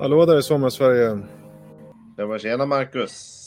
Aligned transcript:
Hallå 0.00 0.26
där 0.26 0.38
i 0.38 0.42
Sommarsverige. 0.42 1.26
Det 2.16 2.24
var 2.24 2.38
tjena 2.38 2.66
Marcus. 2.66 3.44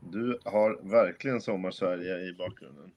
Du 0.00 0.38
har 0.44 0.90
verkligen 0.90 1.40
Sommarsverige 1.40 2.28
i 2.28 2.32
bakgrunden. 2.32 2.90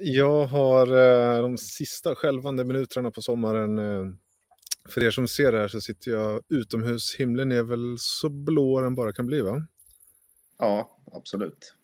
Jag 0.00 0.46
har 0.46 0.86
eh, 0.86 1.42
de 1.42 1.58
sista 1.58 2.14
skälvande 2.14 2.64
minuterna 2.64 3.10
på 3.10 3.22
sommaren. 3.22 3.78
Eh, 3.78 4.12
för 4.88 5.04
er 5.04 5.10
som 5.10 5.28
ser 5.28 5.52
det 5.52 5.58
här 5.58 5.68
så 5.68 5.80
sitter 5.80 6.10
jag 6.10 6.42
utomhus. 6.48 7.16
Himlen 7.18 7.52
är 7.52 7.62
väl 7.62 7.96
så 7.98 8.28
blå 8.28 8.80
den 8.80 8.94
bara 8.94 9.12
kan 9.12 9.26
bli 9.26 9.40
va? 9.40 9.66
Ja, 10.58 10.98
absolut. 11.12 11.74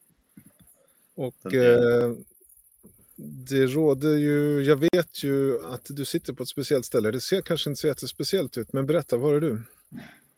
Och 1.15 1.55
eh, 1.55 2.13
det 3.49 3.67
råder 3.67 4.17
ju, 4.17 4.63
jag 4.63 4.77
vet 4.77 5.25
ju 5.25 5.65
att 5.67 5.87
du 5.89 6.05
sitter 6.05 6.33
på 6.33 6.43
ett 6.43 6.49
speciellt 6.49 6.87
ställe. 6.87 7.11
Det 7.11 7.21
ser 7.21 7.41
kanske 7.41 7.71
inte 7.71 7.81
så 7.81 7.87
jättespeciellt 7.87 8.59
ut, 8.59 8.73
men 8.73 8.87
berätta, 8.87 9.17
var 9.17 9.35
är 9.35 9.41
du? 9.41 9.63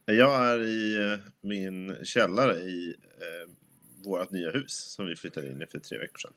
Jag 0.05 0.47
är 0.47 0.61
i 0.61 1.13
eh, 1.13 1.19
min 1.41 1.97
källare 2.05 2.55
i 2.55 2.97
eh, 3.19 3.51
vårt 4.05 4.31
nya 4.31 4.51
hus 4.51 4.73
som 4.73 5.07
vi 5.07 5.17
flyttade 5.17 5.51
in 5.51 5.63
i 5.63 5.67
för 5.67 5.79
tre 5.79 5.99
veckor 5.99 6.19
sedan. 6.19 6.33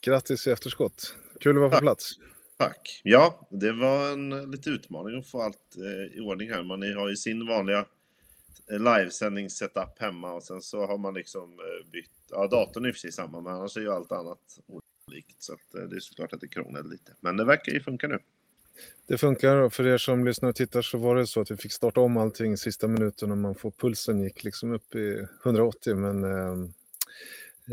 Grattis 0.00 0.46
i 0.46 0.50
efterskott. 0.50 1.14
Kul 1.40 1.56
att 1.56 1.60
vara 1.60 1.70
på 1.70 1.74
Tack. 1.74 1.82
plats. 1.82 2.18
Tack. 2.56 3.00
Ja, 3.04 3.48
det 3.50 3.72
var 3.72 4.12
en 4.12 4.32
eh, 4.32 4.46
lite 4.46 4.70
utmaning 4.70 5.18
att 5.18 5.26
få 5.26 5.42
allt 5.42 5.76
eh, 5.76 6.18
i 6.18 6.20
ordning 6.20 6.50
här. 6.50 6.62
Man 6.62 6.82
har 6.82 7.08
ju 7.08 7.16
sin 7.16 7.46
vanliga 7.46 7.86
eh, 8.70 8.78
livesändningssetup 8.78 9.98
hemma 9.98 10.32
och 10.32 10.42
sen 10.42 10.62
så 10.62 10.86
har 10.86 10.98
man 10.98 11.14
liksom 11.14 11.56
bytt, 11.92 12.10
ja 12.30 12.46
datorn 12.46 12.84
är 12.84 12.88
i 12.88 12.90
och 12.90 12.94
för 12.94 13.00
sig 13.00 13.12
samma 13.12 13.40
men 13.40 13.52
annars 13.52 13.76
är 13.76 13.80
ju 13.80 13.92
allt 13.92 14.12
annat 14.12 14.58
olikt 14.66 15.42
så 15.42 15.52
att 15.52 15.90
det 15.90 15.96
är 15.96 16.00
såklart 16.00 16.32
att 16.32 16.40
det 16.40 16.48
krånglar 16.48 16.82
lite. 16.82 17.12
Men 17.20 17.36
det 17.36 17.44
verkar 17.44 17.72
ju 17.72 17.80
funka 17.80 18.08
nu. 18.08 18.18
Det 19.06 19.18
funkar 19.18 19.68
för 19.68 19.86
er 19.86 19.98
som 19.98 20.24
lyssnar 20.24 20.48
och 20.48 20.56
tittar 20.56 20.82
så 20.82 20.98
var 20.98 21.16
det 21.16 21.26
så 21.26 21.40
att 21.40 21.50
vi 21.50 21.56
fick 21.56 21.72
starta 21.72 22.00
om 22.00 22.16
allting 22.16 22.56
sista 22.56 22.88
minuten 22.88 23.30
och 23.30 23.38
man 23.38 23.54
får 23.54 23.70
pulsen 23.70 24.20
gick 24.20 24.44
liksom 24.44 24.72
upp 24.72 24.94
i 24.94 25.26
180 25.44 25.94
men 25.94 26.24
eh, 26.24 26.52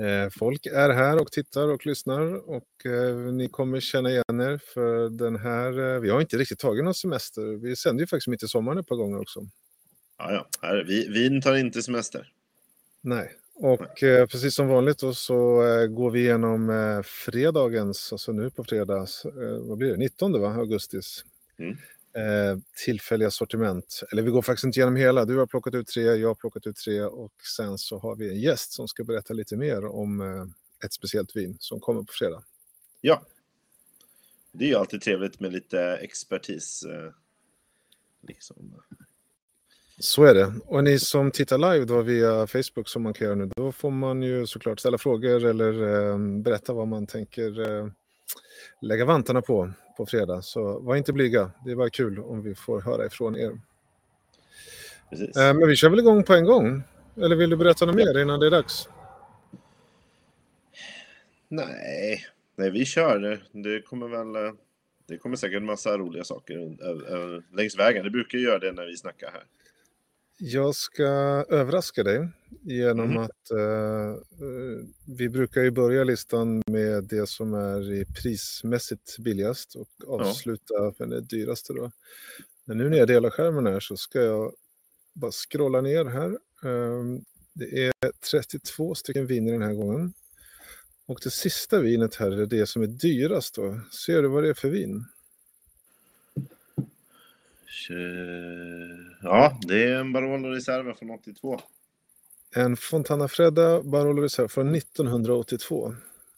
eh, 0.05 0.29
folk 0.29 0.65
är 0.65 0.89
här 0.89 1.21
och 1.21 1.31
tittar 1.31 1.67
och 1.67 1.85
lyssnar 1.85 2.49
och 2.49 2.85
eh, 2.85 3.15
ni 3.17 3.49
kommer 3.49 3.79
känna 3.79 4.09
igen 4.09 4.39
er 4.39 4.57
för 4.73 5.09
den 5.09 5.35
här, 5.35 5.95
eh, 5.95 5.99
vi 5.99 6.09
har 6.09 6.21
inte 6.21 6.37
riktigt 6.37 6.59
tagit 6.59 6.83
någon 6.83 6.93
semester, 6.93 7.41
vi 7.41 7.75
sänder 7.75 8.01
ju 8.03 8.07
faktiskt 8.07 8.27
mitt 8.27 8.43
i 8.43 8.47
sommaren 8.47 8.77
ett 8.77 8.87
par 8.87 8.95
gånger 8.95 9.19
också. 9.19 9.39
Ja, 10.17 10.31
ja. 10.31 10.47
Här, 10.61 10.83
vi, 10.87 11.07
vin 11.07 11.41
tar 11.41 11.55
inte 11.55 11.83
semester. 11.83 12.31
Nej, 13.01 13.31
och 13.59 14.03
eh, 14.03 14.27
precis 14.27 14.55
som 14.55 14.67
vanligt 14.67 14.99
då 14.99 15.13
så 15.13 15.63
eh, 15.67 15.87
går 15.87 16.11
vi 16.11 16.19
igenom 16.19 16.69
eh, 16.69 17.01
fredagens, 17.03 18.11
alltså 18.11 18.31
nu 18.31 18.49
på 18.49 18.63
fredags, 18.63 19.25
eh, 19.25 19.57
vad 19.61 19.77
blir 19.77 19.89
det, 19.89 19.97
19 19.97 20.41
va, 20.41 20.49
augustis, 20.53 21.25
Mm. 21.59 21.71
eh, 22.13 22.57
tillfälliga 22.85 23.31
sortiment. 23.31 24.01
Eller 24.11 24.23
vi 24.23 24.31
går 24.31 24.41
faktiskt 24.41 24.63
inte 24.65 24.79
igenom 24.79 24.95
hela, 24.95 25.25
du 25.25 25.37
har 25.37 25.47
plockat 25.47 25.73
ut 25.73 25.87
tre, 25.87 26.03
jag 26.03 26.27
har 26.27 26.35
plockat 26.35 26.67
ut 26.67 26.75
tre 26.75 27.01
och 27.03 27.33
sen 27.57 27.77
så 27.77 27.99
har 27.99 28.15
vi 28.15 28.29
en 28.29 28.39
gäst 28.39 28.71
som 28.71 28.87
ska 28.87 29.03
berätta 29.03 29.33
lite 29.33 29.57
mer 29.57 29.85
om 29.85 30.21
eh, 30.21 30.45
ett 30.85 30.93
speciellt 30.93 31.35
vin 31.35 31.57
som 31.59 31.79
kommer 31.79 32.01
på 32.03 32.13
fredag. 32.13 32.43
Ja. 33.01 33.21
Det 34.51 34.65
är 34.65 34.69
ju 34.69 34.75
alltid 34.75 35.01
trevligt 35.01 35.39
med 35.39 35.53
lite 35.53 35.81
expertis. 35.81 36.85
Liksom. 38.27 38.75
Så 39.99 40.23
är 40.23 40.33
det. 40.33 40.53
Och 40.65 40.83
ni 40.83 40.99
som 40.99 41.31
tittar 41.31 41.57
live 41.57 41.85
då 41.85 42.01
via 42.01 42.47
Facebook 42.47 42.87
som 42.87 43.03
man 43.03 43.13
kan 43.13 43.25
göra 43.25 43.35
nu, 43.35 43.49
då 43.55 43.71
får 43.71 43.91
man 43.91 44.21
ju 44.23 44.47
såklart 44.47 44.79
ställa 44.79 44.97
frågor 44.97 45.45
eller 45.45 45.83
eh, 46.11 46.17
berätta 46.17 46.73
vad 46.73 46.87
man 46.87 47.07
tänker 47.07 47.69
eh, 47.79 47.87
lägga 48.81 49.05
vantarna 49.05 49.41
på 49.41 49.71
på 49.97 50.05
fredag. 50.05 50.41
Så 50.41 50.79
var 50.79 50.95
inte 50.95 51.13
blyga. 51.13 51.51
Det 51.65 51.71
är 51.71 51.75
bara 51.75 51.89
kul 51.89 52.19
om 52.19 52.41
vi 52.43 52.55
får 52.55 52.81
höra 52.81 53.05
ifrån 53.05 53.35
er. 53.35 53.59
Precis. 55.09 55.37
Eh, 55.37 55.53
men 55.53 55.67
vi 55.67 55.75
kör 55.75 55.89
väl 55.89 55.99
igång 55.99 56.23
på 56.23 56.33
en 56.33 56.45
gång? 56.45 56.83
Eller 57.15 57.35
vill 57.35 57.49
du 57.49 57.55
berätta 57.57 57.85
något 57.85 57.95
mer 57.95 58.21
innan 58.21 58.39
det 58.39 58.45
är 58.47 58.51
dags? 58.51 58.89
Nej. 61.47 62.25
Nej, 62.55 62.71
vi 62.71 62.85
kör. 62.85 63.19
Det, 63.19 63.39
det 63.63 63.81
kommer 63.81 64.07
väl... 64.07 64.45
eh, 64.45 64.53
Det 65.07 65.17
kommer 65.17 65.35
säkert 65.35 65.57
en 65.57 65.65
massa 65.65 65.97
roliga 65.97 66.23
saker 66.23 66.55
ö- 67.09 67.41
längs 67.53 67.79
vägen. 67.79 68.03
Det 68.03 68.09
brukar 68.09 68.37
göra 68.37 68.59
det 68.59 68.71
när 68.71 68.85
vi 68.85 68.97
snackar 68.97 69.31
här. 69.31 69.43
Jag 70.39 70.75
ska 70.75 71.03
överraska 71.49 72.03
dig 72.03 72.29
genom 72.61 73.09
Mhm. 73.09 73.17
att 73.17 73.51
eh, 73.51 74.15
vi 75.17 75.29
brukar 75.29 75.61
ju 75.61 75.71
börja 75.71 76.03
listan 76.03 76.61
med 76.67 77.03
det 77.03 77.29
som 77.29 77.53
är 77.53 78.05
prismässigt 78.21 79.17
billigast 79.19 79.75
och 79.75 79.89
avsluta 80.07 80.93
med 80.99 81.09
det 81.09 81.21
dyraste. 81.21 81.73
Då. 81.73 81.91
Men 82.65 82.77
nu 82.77 82.89
när 82.89 82.97
jag 82.97 83.07
delar 83.07 83.29
skärmen 83.29 83.65
här 83.65 83.79
så 83.79 83.97
ska 83.97 84.21
jag 84.21 84.53
bara 85.13 85.31
scrolla 85.31 85.81
ner 85.81 86.05
här. 86.05 86.37
Ehm, 86.63 87.21
Det 87.53 87.85
är 87.87 87.93
32 88.31 88.95
stycken 88.95 89.25
viner 89.27 89.51
den 89.51 89.61
här 89.61 89.73
gången. 89.73 90.13
Och 91.05 91.19
det 91.23 91.29
sista 91.29 91.79
vinet 91.79 92.15
här 92.15 92.31
är 92.31 92.45
det 92.45 92.65
som 92.67 92.81
är 92.81 92.87
dyrast. 92.87 93.55
Då. 93.55 93.79
Ser 93.91 94.21
du 94.21 94.27
vad 94.27 94.43
det 94.43 94.49
är 94.49 94.53
för 94.53 94.69
vin? 94.69 95.05
Tjö- 97.67 99.15
Ja, 99.21 99.59
det 99.67 99.83
är 99.83 99.95
en 99.95 100.13
Barolo 100.13 100.49
Reserva 100.49 100.93
från 100.95 101.09
82. 101.11 101.59
En 102.55 102.77
Fontana 102.77 103.27
Fredda 103.27 103.81
Barolo 103.83 104.21
Reserve 104.21 104.49
från 104.49 104.75
1982. 104.75 105.95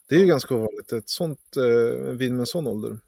Det 0.08 0.14
är 0.14 0.18
ju 0.18 0.26
ganska 0.26 0.54
ovanligt, 0.54 0.92
ett 0.92 1.08
sånt 1.08 1.56
eh, 1.56 2.10
vin 2.12 2.32
med 2.32 2.40
en 2.40 2.46
sån 2.46 2.66
ålder. 2.66 2.98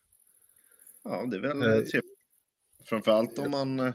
Ja, 1.05 1.25
det 1.27 1.37
är 1.37 1.41
väl 1.41 1.62
Eh, 1.62 1.69
eh, 1.69 1.75
trevligt. 1.84 2.19
Framförallt 2.84 3.38
om 3.38 3.50
man... 3.50 3.81
eh, 3.81 3.93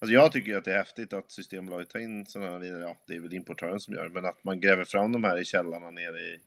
Alltså 0.00 0.14
jag 0.14 0.32
tycker 0.32 0.56
att 0.56 0.64
det 0.64 0.72
är 0.72 0.76
häftigt 0.78 1.12
att 1.12 1.30
Systembolaget 1.30 1.90
tar 1.90 1.98
in 1.98 2.26
sådana 2.26 2.50
här 2.50 2.58
viner. 2.58 2.80
Ja, 2.80 2.96
det 3.06 3.14
är 3.14 3.20
väl 3.20 3.34
importören 3.34 3.80
som 3.80 3.94
gör 3.94 4.04
det, 4.04 4.10
men 4.10 4.24
att 4.24 4.44
man 4.44 4.60
gräver 4.60 4.84
fram 4.84 5.12
de 5.12 5.24
här 5.24 5.38
i 5.40 5.44
källarna 5.44 5.90
nere 5.90 6.20
i, 6.20 6.38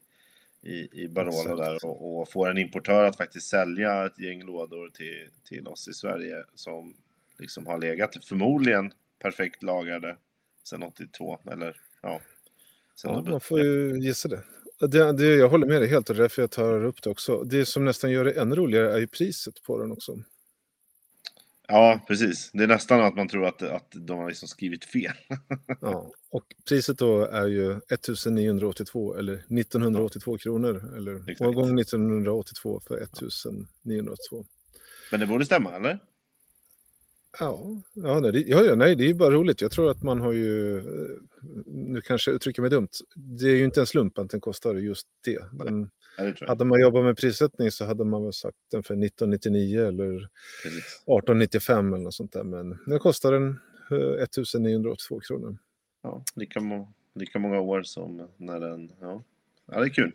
i, 0.62 0.88
i 1.02 1.08
Barolo 1.08 1.56
där 1.56 1.84
och, 1.86 2.20
och 2.20 2.30
får 2.32 2.50
en 2.50 2.58
importör 2.58 3.04
att 3.04 3.16
faktiskt 3.16 3.48
sälja 3.48 4.06
ett 4.06 4.18
gäng 4.18 4.42
lådor 4.44 4.88
till, 4.88 5.28
till 5.44 5.68
oss 5.68 5.88
i 5.88 5.92
Sverige 5.92 6.44
som 6.54 6.94
liksom 7.42 7.66
har 7.66 7.78
legat 7.78 8.24
förmodligen 8.24 8.92
perfekt 9.22 9.62
lagrade 9.62 10.16
sedan 10.64 10.82
82 10.82 11.38
eller 11.52 11.76
ja. 12.02 12.20
Ja, 13.04 13.24
man 13.28 13.40
får 13.40 13.60
ju 13.60 13.98
gissa 14.00 14.28
det. 14.28 14.42
Det, 14.80 15.12
det. 15.12 15.34
Jag 15.34 15.48
håller 15.48 15.66
med 15.66 15.80
dig 15.80 15.88
helt 15.88 16.10
och 16.10 16.16
det 16.16 16.20
är 16.20 16.22
därför 16.22 16.42
jag 16.42 16.50
tar 16.50 16.84
upp 16.84 17.02
det 17.02 17.10
också. 17.10 17.44
Det 17.44 17.66
som 17.66 17.84
nästan 17.84 18.10
gör 18.10 18.24
det 18.24 18.32
ännu 18.32 18.54
roligare 18.54 18.92
är 18.92 18.98
ju 18.98 19.06
priset 19.06 19.62
på 19.62 19.78
den 19.78 19.92
också. 19.92 20.18
Ja, 21.68 22.00
precis. 22.08 22.50
Det 22.52 22.62
är 22.62 22.66
nästan 22.66 23.00
att 23.00 23.16
man 23.16 23.28
tror 23.28 23.46
att, 23.46 23.62
att 23.62 23.88
de 23.94 24.18
har 24.18 24.28
liksom 24.28 24.48
skrivit 24.48 24.84
fel. 24.84 25.12
Ja. 25.80 26.10
Och 26.30 26.44
priset 26.68 26.98
då 26.98 27.24
är 27.24 27.46
ju 27.46 27.70
1982 27.72 29.16
eller 29.16 29.34
1982 29.34 30.38
kronor. 30.38 30.96
Eller 30.96 31.30
Exakt. 31.30 31.54
gånger 31.54 31.80
1982 31.80 32.80
för 32.86 32.94
1982. 33.02 34.44
Men 35.10 35.20
det 35.20 35.26
borde 35.26 35.44
stämma, 35.44 35.76
eller? 35.76 35.98
Ja, 37.40 37.82
ja, 37.92 38.20
nej, 38.20 38.32
det, 38.32 38.40
ja, 38.40 38.74
nej, 38.74 38.96
det 38.96 39.04
är 39.04 39.08
ju 39.08 39.14
bara 39.14 39.30
roligt. 39.30 39.60
Jag 39.60 39.70
tror 39.70 39.90
att 39.90 40.02
man 40.02 40.20
har 40.20 40.32
ju, 40.32 40.78
eh, 40.78 40.84
nu 41.66 42.00
kanske 42.00 42.30
jag 42.30 42.36
uttrycker 42.36 42.62
mig 42.62 42.70
dumt, 42.70 42.88
det 43.14 43.46
är 43.46 43.56
ju 43.56 43.64
inte 43.64 43.80
en 43.80 43.86
slump 43.86 44.18
att 44.18 44.30
den 44.30 44.40
kostar 44.40 44.74
just 44.74 45.06
det. 45.24 45.44
Men 45.52 45.90
det 46.16 46.46
hade 46.46 46.64
man 46.64 46.80
jobbat 46.80 47.04
med 47.04 47.16
prissättning 47.16 47.70
så 47.70 47.84
hade 47.84 48.04
man 48.04 48.22
väl 48.22 48.32
sagt 48.32 48.56
den 48.70 48.82
för 48.82 48.94
1999 48.94 49.86
eller 49.86 50.28
Precis. 50.62 50.78
1895 50.78 51.92
eller 51.92 52.04
något 52.04 52.14
sånt 52.14 52.32
där. 52.32 52.44
Men 52.44 52.78
nu 52.86 52.98
kostar 52.98 53.32
den 53.32 53.58
eh, 53.90 54.22
1982 54.22 55.20
kronor. 55.20 55.58
Ja, 56.02 56.24
lika, 56.34 56.60
må 56.60 56.92
lika 57.14 57.38
många 57.38 57.60
år 57.60 57.82
som 57.82 58.28
när 58.36 58.60
den... 58.60 58.92
Ja, 59.00 59.22
ja 59.66 59.80
det 59.80 59.86
är 59.86 59.88
kul. 59.88 60.12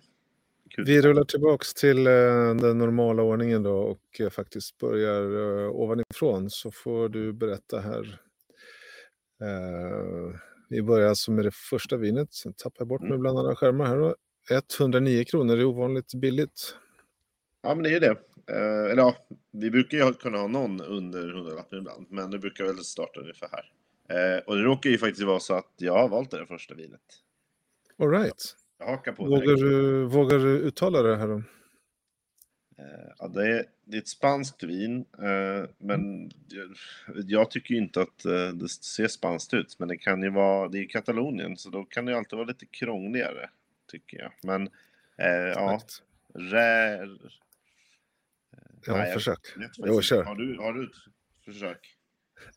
Kul. 0.69 0.85
Vi 0.85 1.01
rullar 1.01 1.23
tillbaks 1.23 1.73
till 1.73 2.07
eh, 2.07 2.13
den 2.55 2.77
normala 2.77 3.23
ordningen 3.23 3.63
då 3.63 3.77
och 3.77 4.21
eh, 4.21 4.29
faktiskt 4.29 4.77
börjar 4.77 5.21
eh, 5.63 5.69
ovanifrån 5.69 6.49
så 6.49 6.71
får 6.71 7.09
du 7.09 7.33
berätta 7.33 7.79
här. 7.79 8.19
Vi 10.69 10.81
börjar 10.81 11.09
alltså 11.09 11.31
med 11.31 11.45
det 11.45 11.55
första 11.55 11.97
vinet. 11.97 12.33
Sen 12.33 12.53
tappar 12.53 12.75
jag 12.79 12.87
bort 12.87 13.01
mig 13.01 13.09
Mm. 13.09 13.21
bland 13.21 13.39
alla 13.39 13.55
skärmar 13.55 13.85
här. 13.85 13.97
Då. 13.97 14.15
109 14.79 15.23
kronor, 15.23 15.55
det 15.55 15.61
är 15.61 15.65
ovanligt 15.65 16.13
billigt. 16.13 16.75
Ja, 17.61 17.75
men 17.75 17.83
det 17.83 17.89
är 17.89 17.93
ju 17.93 17.99
det. 17.99 18.15
Eller 18.91 18.97
ja, 19.01 19.15
vi 19.51 19.71
brukar 19.71 19.97
ju 19.97 20.13
kunna 20.13 20.37
ha 20.37 20.47
någon 20.47 20.81
under 20.81 21.33
hundralappen 21.33 21.79
ibland, 21.79 22.05
men 22.09 22.31
det 22.31 22.39
brukar 22.39 22.63
väl 22.65 22.77
starta 22.77 23.19
ungefär 23.19 23.49
här. 23.51 24.43
Och 24.47 24.55
det 24.55 24.61
råkar 24.61 24.89
ju 24.89 24.97
faktiskt 24.97 25.23
vara 25.23 25.39
så 25.39 25.53
att 25.53 25.73
jag 25.77 25.93
har 25.93 26.09
valt 26.09 26.31
det 26.31 26.45
första 26.45 26.75
vinet. 26.75 27.01
All 27.99 28.09
right. 28.09 28.55
Jag 28.79 28.85
hakar 28.87 29.11
på 29.11 29.25
Vågar 29.25 29.41
direkt. 29.45 29.61
du, 29.61 30.03
vågar 30.05 30.39
du 30.39 30.49
uttala 30.59 31.01
det 31.01 31.17
här 31.17 31.27
då? 31.27 31.37
Eh, 32.77 33.11
ja, 33.17 33.27
det, 33.27 33.47
är, 33.57 33.65
det 33.85 33.97
är 33.97 34.01
ett 34.01 34.07
spanskt 34.07 34.63
vin, 34.63 35.05
eh, 35.21 35.69
men 35.77 36.31
jag, 36.47 36.75
jag 37.27 37.51
tycker 37.51 37.75
inte 37.75 38.01
att 38.01 38.25
eh, 38.25 38.47
det 38.49 38.69
ser 38.69 39.07
spanskt 39.07 39.53
ut. 39.53 39.75
Men 39.79 39.87
det 39.87 39.97
kan 39.97 40.21
ju 40.23 40.29
vara, 40.29 40.67
det 40.69 40.79
är 40.79 40.87
Katalonien, 40.89 41.57
så 41.57 41.69
då 41.69 41.83
kan 41.83 42.05
det 42.05 42.11
ju 42.11 42.17
alltid 42.17 42.37
vara 42.37 42.47
lite 42.47 42.65
krångligare, 42.65 43.49
tycker 43.91 44.17
jag. 44.17 44.31
Men 44.43 44.69
ja, 45.55 45.81
rä, 46.33 47.07
Ja, 48.85 48.97
Nej, 48.97 49.05
jag 49.05 49.13
försök. 49.13 49.47
faktiskt 49.47 49.79
Jo, 49.87 50.01
kör. 50.01 50.23
Har 50.23 50.35
du, 50.35 50.57
har 50.57 50.73
du 50.73 50.83
ett 50.85 50.95
försök? 51.45 51.93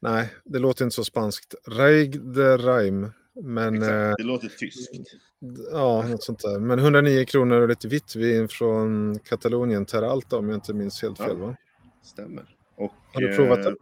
Nej, 0.00 0.34
det 0.44 0.58
låter 0.58 0.84
inte 0.84 0.94
så 0.94 1.04
spanskt. 1.04 1.54
Reig 1.66 2.20
de 2.20 2.58
Reim. 2.58 3.10
Men, 3.42 3.74
Exakt, 3.74 3.90
eh, 3.92 4.14
det 4.18 4.22
låter 4.24 4.48
tyskt. 4.48 4.90
ja, 5.72 6.08
något 6.08 6.22
sånt 6.22 6.38
där. 6.42 6.58
Men 6.60 6.78
109 6.78 7.24
kronor 7.24 7.60
och 7.60 7.68
lite 7.68 7.88
vitt 7.88 8.16
vin 8.16 8.48
från 8.48 9.18
Katalonien, 9.18 9.86
Terra 9.86 10.10
Alta 10.10 10.36
om 10.38 10.48
jag 10.48 10.56
inte 10.56 10.74
minns 10.74 11.02
helt 11.02 11.18
Ja. 11.18 11.26
fel 11.26 11.36
va? 11.36 11.56
Stämmer. 12.02 12.56
Och, 12.74 12.92
Har 13.12 13.20
du 13.20 13.36
provat 13.36 13.58
eh, 13.58 13.64
det? 13.64 13.76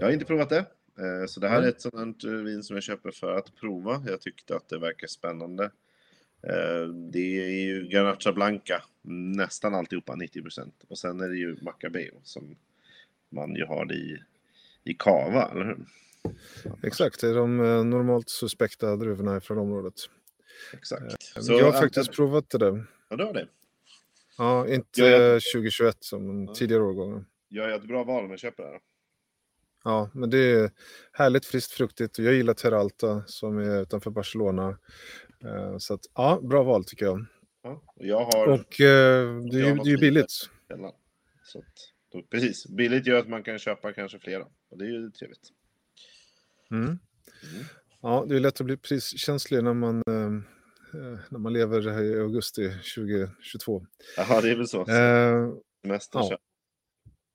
Jag 0.00 0.06
har 0.06 0.12
inte 0.12 0.24
provat 0.24 0.48
det. 0.48 0.58
Eh, 0.98 1.26
Så 1.28 1.40
det 1.40 1.48
här 1.48 1.58
Nej. 1.60 1.66
är 1.68 1.72
ett 1.72 1.80
sådant 1.80 2.24
eh, 2.24 2.30
vin 2.30 2.62
som 2.62 2.76
jag 2.76 2.82
köper 2.82 3.10
för 3.10 3.32
att 3.36 3.54
prova. 3.60 4.02
Jag 4.06 4.20
tyckte 4.20 4.56
att 4.56 4.68
det 4.68 4.78
verkar 4.78 5.06
spännande. 5.06 5.64
Eh, 6.46 6.88
Det 7.12 7.18
är 7.44 7.64
ju 7.64 7.88
Garnacha 7.88 8.32
Blanca, 8.32 8.82
nästan 9.36 9.74
alltihopa 9.74 10.14
90%. 10.16 10.72
Och 10.88 10.98
sen 10.98 11.20
är 11.20 11.28
det 11.28 11.36
ju 11.36 11.56
Macabeo 11.62 12.20
som 12.22 12.56
man 13.30 13.54
ju 13.54 13.64
har 13.64 13.92
i, 13.92 14.18
i 14.84 14.94
kava, 14.94 15.48
eller 15.50 15.64
hur? 15.64 15.78
Exakt, 16.82 17.20
det 17.20 17.28
är 17.28 17.34
de 17.34 17.60
eh, 17.60 17.84
normalt 17.84 18.28
suspekta 18.30 18.96
druvorna 18.96 19.40
från 19.40 19.58
området. 19.58 19.94
Exakt. 20.72 21.14
jag 21.48 21.64
har 21.64 21.72
eh, 21.74 21.80
faktiskt 21.80 22.12
provat 22.12 22.50
det 22.50 22.58
där. 22.58 22.86
Ja, 23.08 23.16
du 23.16 23.24
har 23.24 23.32
det. 23.32 23.48
Ja, 24.38 24.68
inte 24.68 25.00
Ja, 25.00 25.06
jag- 25.06 25.34
eh, 25.34 25.38
2021 25.54 25.96
som 26.00 26.44
Ja. 26.46 26.54
tidigare 26.54 26.82
årgångar. 26.82 27.24
Jag 27.48 27.68
gör 27.70 27.76
ett 27.76 27.88
bra 27.88 28.04
val 28.04 28.24
om 28.24 28.30
jag 28.30 28.38
köper 28.38 28.62
det 28.62 28.68
här. 28.68 28.80
Ja, 29.84 30.10
men 30.14 30.30
det 30.30 30.38
är 30.38 30.70
härligt 31.12 31.46
friskt 31.46 31.72
fruktigt 31.72 32.18
och 32.18 32.24
jag 32.24 32.34
gillar 32.34 32.54
Terralta 32.54 33.22
som 33.26 33.58
är 33.58 33.82
utanför 33.82 34.10
Barcelona. 34.10 34.78
Eh, 35.44 35.78
Så 35.78 35.94
att, 35.94 36.00
ja, 36.14 36.40
bra 36.42 36.62
val 36.62 36.84
tycker 36.84 37.04
jag. 37.06 37.24
Ja, 37.62 37.82
och 37.86 38.06
jag 38.06 38.24
har 38.24 38.46
Och 38.48 38.80
eh, 38.80 39.36
det 39.50 39.56
är 39.60 39.84
ju, 39.86 39.92
är 39.94 39.98
billigt. 40.00 40.30
Så 41.44 41.58
att, 41.58 41.64
då, 42.12 42.22
precis, 42.22 42.66
billigt 42.66 43.06
gör 43.06 43.18
att 43.18 43.28
man 43.28 43.42
kan 43.42 43.58
köpa 43.58 43.92
kanske 43.92 44.18
flera. 44.18 44.44
Och 44.70 44.78
det 44.78 44.84
är 44.84 44.88
ju 44.88 45.10
trevligt. 45.10 45.48
Mm. 46.70 46.84
Mm. 46.84 46.98
Ja, 48.02 48.24
det 48.28 48.36
är 48.36 48.40
lätt 48.40 48.60
att 48.60 48.66
bli 48.66 48.76
priskänslig 48.76 49.64
när 49.64 49.74
man, 49.74 49.96
eh, 49.96 50.30
när 51.30 51.38
man 51.38 51.52
lever 51.52 51.90
här 51.90 52.02
i 52.02 52.20
augusti 52.20 52.70
2022. 52.94 53.86
Jaha, 54.16 54.40
det 54.40 54.50
är 54.50 54.56
väl 54.56 54.68
så. 54.68 54.80
Eh, 54.80 55.54
Semester 55.82 56.18
ja. 56.30 56.38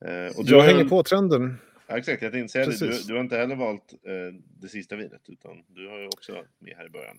Eh, 0.07 0.37
och 0.37 0.45
jag 0.45 0.57
har 0.59 0.67
hänger 0.67 0.83
ju- 0.83 0.89
på 0.89 1.03
trenden. 1.03 1.57
Ja, 1.87 1.97
exakt, 1.97 2.21
jag 2.21 2.31
tänkte 2.31 2.51
säga 2.51 2.65
det. 2.65 2.79
Du, 2.97 3.03
du 3.07 3.13
har 3.13 3.21
inte 3.21 3.37
heller 3.37 3.55
valt 3.55 3.93
eh, 3.93 4.39
det 4.61 4.67
sista 4.69 4.95
vinet, 4.95 5.21
utan 5.27 5.51
du 5.67 5.87
har 5.89 5.99
ju 5.99 6.07
också 6.07 6.31
med 6.59 6.73
här 6.77 6.85
i 6.85 6.89
början. 6.89 7.17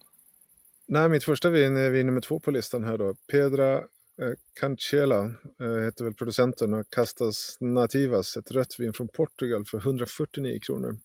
Nej, 0.87 1.09
mitt 1.09 1.25
första 1.25 1.51
vin 1.51 1.77
är 1.77 1.91
vin 1.91 2.07
nummer 2.07 2.21
två 2.21 2.41
på 2.41 2.51
listan 2.51 2.85
här 2.85 2.99
då. 2.99 3.15
Pedra 3.33 3.83
Cancela 4.61 5.25
eh, 5.61 5.85
heter 5.85 6.05
väl 6.05 6.15
producenten 6.15 6.75
och 6.75 6.91
Castas 6.91 7.57
Nativas, 7.61 8.37
ett 8.37 8.51
rött 8.51 8.81
vin 8.81 8.93
från 8.93 9.09
Portugal 9.09 9.65
för 9.65 9.79
149 9.79 10.59
kronor. 10.63 10.99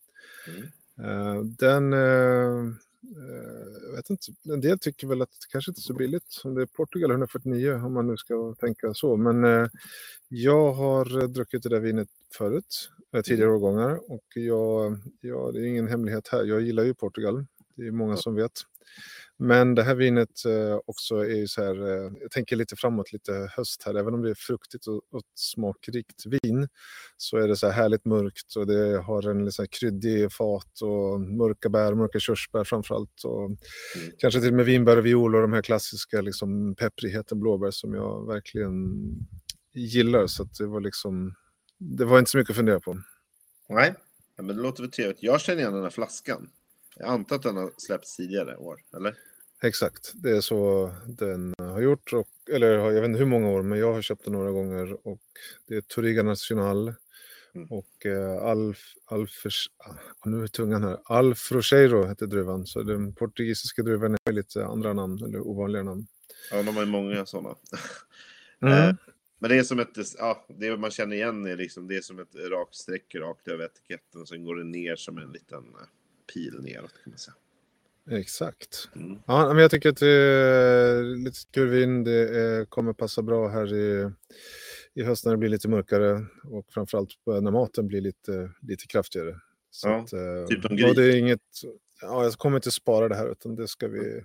Mm. 0.48 0.64
Eh, 1.00 1.44
den, 1.44 1.94
eh, 1.94 2.00
eh, 2.00 3.86
jag 3.88 3.96
vet 3.96 4.10
inte, 4.10 4.32
en 4.50 4.62
del 4.62 4.80
tycker 4.80 5.08
väl 5.08 5.22
att 5.22 5.32
det 5.32 5.52
kanske 5.52 5.72
inte 5.72 5.80
är 5.80 5.82
så 5.82 5.94
billigt. 5.94 6.42
Om 6.44 6.56
det 6.56 6.62
är 6.62 6.66
Portugal 6.66 7.12
149 7.12 7.74
om 7.74 7.94
man 7.94 8.08
nu 8.08 8.18
ska 8.18 8.56
tänka 8.60 8.94
så. 8.94 9.18
Men 9.18 9.44
eh, 9.44 9.68
jag 10.28 10.74
har 10.74 11.22
eh, 11.22 11.28
druckit 11.28 11.64
det 11.64 11.70
där 11.70 11.80
vinet 11.80 12.10
förut, 12.38 12.90
eh, 13.16 13.22
tidigare 13.22 13.52
årgångar. 13.52 14.12
Och 14.12 14.26
jag, 14.36 15.00
ja, 15.22 15.52
det 15.54 15.60
är 15.60 15.66
ingen 15.66 15.88
hemlighet 15.88 16.28
här, 16.28 16.44
jag 16.44 16.62
gillar 16.62 16.84
ju 16.84 16.94
Portugal. 16.94 17.46
Det 17.76 17.88
är 17.88 17.92
många 17.92 18.18
som 18.18 18.36
vet. 18.36 18.52
Men 19.40 19.76
det 19.76 19.84
här 19.84 19.96
vinet 19.96 20.46
eh, 20.46 20.80
också 20.86 21.16
är 21.16 21.36
ju 21.36 21.48
så 21.48 21.64
här, 21.64 21.82
eh, 21.82 22.12
jag 22.22 22.32
tänker 22.32 22.56
lite 22.56 22.76
framåt, 22.76 23.14
lite 23.14 23.50
höst 23.56 23.84
här. 23.86 23.96
Även 23.96 24.14
om 24.14 24.22
det 24.22 24.30
är 24.30 24.36
fruktigt 24.36 24.88
och, 24.88 24.96
och 24.96 25.24
smakrikt 25.36 26.26
vin 26.26 26.68
så 27.18 27.38
är 27.38 27.48
det 27.48 27.56
så 27.56 27.68
här 27.68 27.74
härligt 27.74 28.06
mörkt 28.06 28.56
och 28.56 28.68
det 28.68 29.02
har 29.02 29.30
en 29.30 29.46
liksom 29.46 29.68
kryddig 29.68 30.32
fat 30.32 30.82
och 30.82 31.22
mörka 31.22 31.70
bär, 31.70 31.94
mörka 31.94 32.20
körsbär 32.20 32.64
framförallt. 32.64 33.24
Och 33.24 33.52
Kanske 34.18 34.40
till 34.40 34.50
och 34.50 34.56
med 34.56 34.66
vinbär 34.66 34.98
och 34.98 35.06
viol 35.06 35.36
och 35.36 35.42
de 35.42 35.54
här 35.54 35.62
klassiska 35.62 36.22
liksom, 36.22 36.76
pepprigheten 36.76 37.40
blåbär 37.40 37.72
som 37.72 37.94
jag 37.94 38.28
verkligen 38.28 38.74
gillar. 39.74 40.28
Så 40.28 40.44
att 40.44 40.54
det 40.58 40.68
var 40.68 40.82
liksom, 40.82 41.36
det 41.80 42.06
var 42.06 42.20
inte 42.20 42.32
så 42.32 42.38
mycket 42.38 42.52
att 42.52 42.58
fundera 42.58 42.80
på. 42.80 42.98
Nej, 43.70 43.96
men 44.38 44.48
det 44.48 44.64
låter 44.64 44.84
väl 44.84 44.92
trevligt. 44.92 45.24
Jag 45.24 45.42
känner 45.42 45.60
igen 45.60 45.74
den 45.74 45.84
här 45.84 45.90
flaskan. 45.90 46.50
Jag 46.96 47.08
antar 47.08 47.36
att 47.36 47.44
den 47.44 47.58
har 47.58 47.72
släppts 47.78 48.16
tidigare 48.16 48.58
år, 48.58 48.80
eller? 48.96 49.16
Exakt, 49.64 50.12
det 50.14 50.30
är 50.32 50.42
så 50.42 50.92
den 51.08 51.54
har 51.58 51.82
gjort. 51.82 52.14
Och, 52.14 52.28
eller 52.52 52.68
jag 52.68 53.02
vet 53.02 53.06
inte 53.06 53.20
hur 53.20 53.26
många 53.26 53.50
år, 53.50 53.62
men 53.62 53.80
jag 53.80 53.94
har 53.94 54.02
köpt 54.02 54.24
den 54.24 54.34
några 54.34 54.52
gånger. 54.52 55.08
Och 55.08 55.22
det 55.68 55.76
är 55.76 55.82
Toriga 55.82 56.24
Nacional. 56.24 56.94
Mm. 57.56 57.68
Och 57.72 58.06
eh, 58.06 58.44
Alf, 58.44 58.94
Alfers, 59.06 59.70
ah, 59.78 59.96
nu 60.26 60.44
är 60.44 60.48
tungan 60.48 60.84
här. 60.84 60.98
Alfrocheiro 61.06 62.06
heter 62.06 62.28
druvan. 62.28 62.66
Så 62.66 62.84
den 62.84 63.14
portugisiska 63.14 63.84
druvan 63.84 64.18
är 64.26 64.32
lite 64.32 64.66
andra 64.66 64.94
namn, 64.94 65.24
eller 65.24 65.48
ovanliga 65.48 65.84
namn. 65.84 66.08
Ja, 66.52 66.64
de 66.64 66.76
har 66.76 66.84
ju 66.84 66.90
många 66.90 67.26
sådana. 67.26 67.56
Mm. 68.62 68.90
Eh, 68.90 68.96
Men 69.40 69.50
det 69.50 69.58
är 69.58 69.64
som 69.64 69.80
ett, 69.80 69.98
ja, 70.18 70.46
det 70.50 70.78
man 70.78 70.92
känner 70.92 71.16
igen 71.16 71.46
är 71.46 71.56
liksom, 71.56 71.88
det 71.88 71.98
är 71.98 72.02
som 72.02 72.20
ett 72.20 72.36
rakt 72.36 72.76
streck 72.76 73.16
rakt 73.16 73.48
över 73.48 73.66
etiketten 73.66 74.22
och 74.22 74.28
sen 74.28 74.44
går 74.44 74.56
det 74.56 74.64
ner 74.64 74.96
som 74.96 75.18
en 75.18 75.32
liten 75.32 75.64
eh, 75.64 75.88
pil 76.34 76.62
neråt 76.62 76.94
kan 77.04 77.12
man 77.12 77.18
säga. 77.18 77.36
Exakt. 78.12 78.90
Mm. 78.96 79.20
Ja, 79.26 79.48
men 79.54 79.58
jag 79.58 79.72
tycker 79.72 79.90
att 79.90 79.98
det 79.98 80.08
är 80.08 81.04
lite 81.04 81.40
kul 81.52 81.70
vin. 81.70 82.04
Det 82.04 82.70
kommer 82.70 82.94
passa 82.94 83.22
bra 83.22 83.48
här 83.48 83.74
i, 83.74 84.12
i 84.94 85.04
höst 85.04 85.26
när 85.26 85.32
det 85.32 85.38
blir 85.38 85.50
lite 85.50 85.68
mörkare 85.68 86.26
och 86.44 86.66
framförallt 86.74 87.10
när 87.26 87.52
maten 87.52 87.88
blir 87.88 88.02
lite, 88.02 88.52
lite 88.62 88.88
kraftigare. 88.88 89.40
Så 89.72 89.88
Ja, 89.88 90.00
att, 90.02 90.14
eh, 90.14 90.46
typ 90.50 90.66
en 90.66 90.78
gris. 90.78 90.96
det 90.96 91.04
är 91.04 91.16
inget, 91.16 91.42
ja, 92.02 92.24
jag 92.24 92.34
kommer 92.34 92.58
inte 92.58 92.72
spara 92.72 93.08
det 93.08 93.16
här 93.16 93.32
utan 93.32 93.56
det 93.56 93.68
ska 93.68 93.88
vi, 93.88 94.24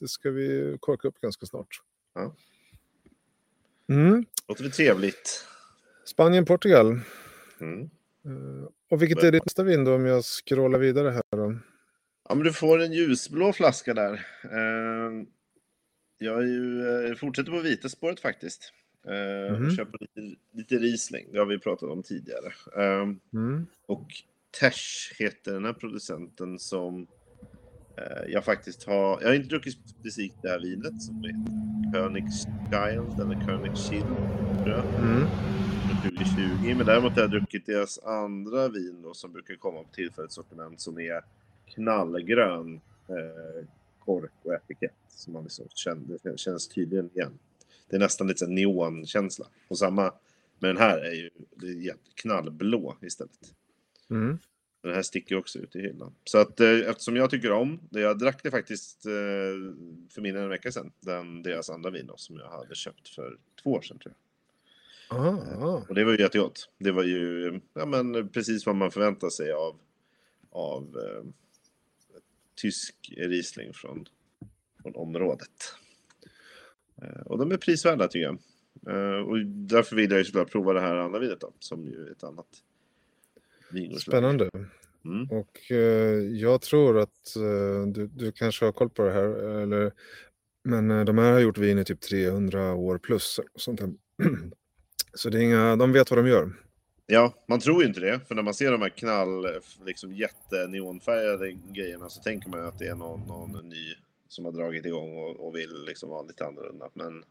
det 0.00 0.08
ska 0.08 0.30
vi 0.30 0.76
korka 0.80 1.08
upp 1.08 1.20
ganska 1.20 1.46
snart. 1.46 1.80
Ja. 2.14 2.36
Mm. 3.88 4.24
Låter 4.48 4.62
väl 4.62 4.72
trevligt. 4.72 5.46
Spanien, 6.04 6.44
Portugal. 6.44 7.00
Mm. 7.60 7.90
Eh, 8.24 8.68
Och 8.90 9.02
vilket 9.02 9.22
är 9.22 9.32
ditt 9.32 9.44
nästa 9.46 9.62
vin 9.62 9.84
då 9.84 9.94
om 9.94 10.06
jag 10.06 10.24
scrollar 10.24 10.78
vidare 10.78 11.10
här 11.10 11.22
då? 11.30 11.56
Ja, 12.28 12.34
men 12.34 12.44
du 12.44 12.52
får 12.52 12.82
en 12.82 12.92
ljusblå 12.92 13.52
flaska 13.52 13.94
där. 13.94 14.12
Eh, 14.44 15.10
Jag 16.18 16.38
är 16.42 16.46
ju, 16.46 16.86
eh, 17.08 17.14
fortsätter 17.14 17.50
på 17.52 17.58
vita 17.60 17.88
spåret 17.88 18.20
faktiskt. 18.20 18.72
Eh, 19.06 19.52
Mhm. 19.56 19.66
och 19.66 19.72
köper 19.72 19.98
lite, 20.00 20.36
lite 20.52 20.74
Riesling, 20.74 21.32
det 21.32 21.38
har 21.38 21.46
vi 21.46 21.58
pratat 21.58 21.90
om 21.90 22.02
tidigare. 22.02 22.46
Eh, 22.76 23.08
Mm. 23.32 23.66
Och 23.86 24.06
Tesh 24.60 25.14
heter 25.18 25.52
den 25.52 25.64
här 25.64 25.72
producenten 25.72 26.58
som 26.58 27.06
jag 28.28 28.44
faktiskt 28.44 28.84
har... 28.84 29.18
Jag 29.20 29.28
har 29.28 29.34
inte 29.34 29.48
druckit 29.48 29.88
specifikt 29.88 30.36
det 30.42 30.48
här 30.48 30.60
vinet 30.60 31.02
som 31.02 31.22
heter 31.22 31.92
Königschild 31.92 33.20
eller 33.20 33.46
Königschild 33.46 34.04
jag, 34.66 34.84
Mm. 34.94 35.26
Från 36.02 36.16
2020. 36.16 36.74
Men 36.76 36.86
däremot 36.86 37.12
har 37.12 37.20
jag 37.20 37.30
druckit 37.30 37.66
deras 37.66 37.98
andra 37.98 38.68
vin 38.68 39.02
då, 39.02 39.14
som 39.14 39.32
brukar 39.32 39.54
komma 39.54 39.82
på 39.82 39.88
tillfälligt 39.94 40.32
sortiment 40.32 40.80
som 40.80 40.98
är 40.98 41.22
knallgrön 41.66 42.80
eh, 43.08 43.66
kork 43.98 44.32
och 44.42 44.54
etikett. 44.54 44.94
Som 45.08 45.32
man 45.32 45.42
liksom 45.42 45.66
kände, 45.74 46.18
det 46.22 46.38
känns 46.38 46.68
tydligen 46.68 47.10
igen. 47.14 47.38
Det 47.90 47.96
är 47.96 48.00
nästan 48.00 48.26
lite 48.26 48.46
neonkänsla. 48.46 49.46
Och 49.68 49.78
samma 49.78 50.02
med 50.58 50.70
den 50.70 50.76
här 50.76 50.98
är 50.98 51.12
ju 51.12 51.30
det 51.56 51.66
är 51.66 51.96
knallblå 52.14 52.96
istället. 53.00 53.54
Mm. 54.10 54.38
Den 54.82 54.94
här 54.94 55.02
sticker 55.02 55.36
också 55.36 55.58
ut 55.58 55.76
i 55.76 55.80
hyllan. 55.80 56.14
Så 56.24 56.38
att 56.38 56.60
eh, 56.60 56.68
eftersom 56.68 57.16
jag 57.16 57.30
tycker 57.30 57.52
om 57.52 57.80
det, 57.90 58.00
jag 58.00 58.18
drack 58.18 58.42
det 58.42 58.50
faktiskt 58.50 59.06
eh, 59.06 59.12
för 60.10 60.20
mindre 60.20 60.40
än 60.40 60.44
en 60.44 60.50
vecka 60.50 60.72
sedan. 60.72 60.92
Den, 61.00 61.42
deras 61.42 61.70
andra 61.70 61.90
vin 61.90 62.06
då, 62.06 62.16
som 62.16 62.36
jag 62.36 62.50
hade 62.50 62.74
köpt 62.74 63.08
för 63.08 63.38
två 63.62 63.70
år 63.70 63.82
sedan 63.82 63.98
tror 63.98 64.14
jag. 64.14 64.21
Ah, 65.12 65.84
Och 65.88 65.94
det 65.94 66.04
var 66.04 66.12
ju 66.12 66.18
jättegott. 66.20 66.68
Det 66.78 66.92
var 66.92 67.02
ju 67.02 67.60
ja, 67.74 67.86
men, 67.86 68.28
precis 68.28 68.66
vad 68.66 68.76
man 68.76 68.90
förväntar 68.90 69.28
sig 69.30 69.52
av, 69.52 69.76
av 70.50 70.82
eh, 70.82 71.24
tysk 72.54 73.14
Riesling 73.16 73.72
från, 73.74 74.04
från 74.82 74.94
området. 74.94 75.74
Eh, 77.02 77.20
och 77.26 77.38
de 77.38 77.52
är 77.52 77.56
prisvärda 77.56 78.08
tycker 78.08 78.24
jag. 78.24 78.38
Eh, 78.88 79.20
och 79.20 79.46
därför 79.46 79.96
vill 79.96 80.10
jag 80.10 80.18
ju 80.18 80.24
såklart 80.24 80.50
prova 80.50 80.72
det 80.72 80.80
här 80.80 80.96
andra 80.96 81.18
vinet 81.18 81.40
då, 81.40 81.52
som 81.58 81.86
ju 81.86 82.06
är 82.06 82.10
ett 82.12 82.24
annat 82.24 82.46
vingårdsland. 83.70 84.00
spännande. 84.18 84.50
Mm. 85.04 85.30
Och 85.30 85.70
eh, 85.70 86.20
jag 86.20 86.60
tror 86.62 86.98
att 86.98 87.36
eh, 87.36 87.86
du, 87.86 88.06
du 88.06 88.32
kanske 88.32 88.64
har 88.64 88.72
koll 88.72 88.90
på 88.90 89.02
det 89.02 89.12
här, 89.12 89.60
eller, 89.62 89.92
men 90.64 90.90
eh, 90.90 91.04
de 91.04 91.18
här 91.18 91.32
har 91.32 91.40
gjort 91.40 91.58
vin 91.58 91.78
i 91.78 91.84
typ 91.84 92.00
300 92.00 92.74
år 92.74 92.98
plus. 92.98 93.40
Sånt 93.54 93.80
där. 93.80 93.90
Så 95.14 95.30
det 95.30 95.38
är 95.38 95.42
inga, 95.42 95.76
de 95.76 95.92
vet 95.92 96.10
vad 96.10 96.18
de 96.18 96.26
gör. 96.26 96.52
Ja, 97.06 97.34
man 97.48 97.60
tror 97.60 97.82
ju 97.82 97.88
inte 97.88 98.00
det. 98.00 98.20
För 98.28 98.34
när 98.34 98.42
man 98.42 98.54
ser 98.54 98.72
de 98.72 98.82
här 98.82 98.88
knall, 98.88 99.46
liksom 99.86 100.12
jätteneonfärgade 100.12 101.52
grejerna 101.52 102.08
så 102.08 102.22
tänker 102.22 102.48
man 102.48 102.60
ju 102.60 102.66
att 102.66 102.78
det 102.78 102.86
är 102.86 102.94
någon, 102.94 103.20
någon 103.26 103.68
ny 103.68 103.94
som 104.28 104.44
har 104.44 104.52
dragit 104.52 104.86
igång 104.86 105.16
och, 105.16 105.46
och 105.46 105.56
vill 105.56 105.84
liksom 105.86 106.08
vara 106.10 106.22
lite 106.22 106.46
annorlunda. 106.46 106.88
Men 106.94 107.24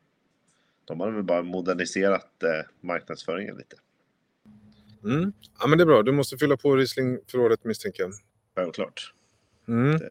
de 0.85 0.99
har 0.99 1.11
väl 1.11 1.23
bara 1.23 1.43
moderniserat 1.43 2.43
eh, 2.43 2.69
marknadsföringen 2.81 3.57
lite. 3.57 3.75
Mm. 5.03 5.33
Ja, 5.59 5.67
men 5.67 5.77
det 5.77 5.83
är 5.83 5.85
bra. 5.85 6.03
Du 6.03 6.11
måste 6.11 6.37
fylla 6.37 6.57
på 6.57 6.75
Riesling-förrådet 6.75 7.63
misstänker 7.63 8.03
jag. 8.03 8.13
Självklart. 8.55 9.13
Mm. 9.67 9.97
Det, 9.97 10.09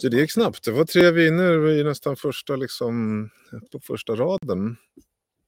det 0.00 0.08
det 0.08 0.16
gick 0.16 0.32
snabbt. 0.32 0.64
Det 0.64 0.70
var 0.70 0.84
tre 0.84 1.10
viner 1.10 1.68
i 1.68 1.84
nästan 1.84 2.16
första, 2.16 2.56
liksom, 2.56 3.30
på 3.72 3.80
första 3.80 4.14
raden. 4.14 4.76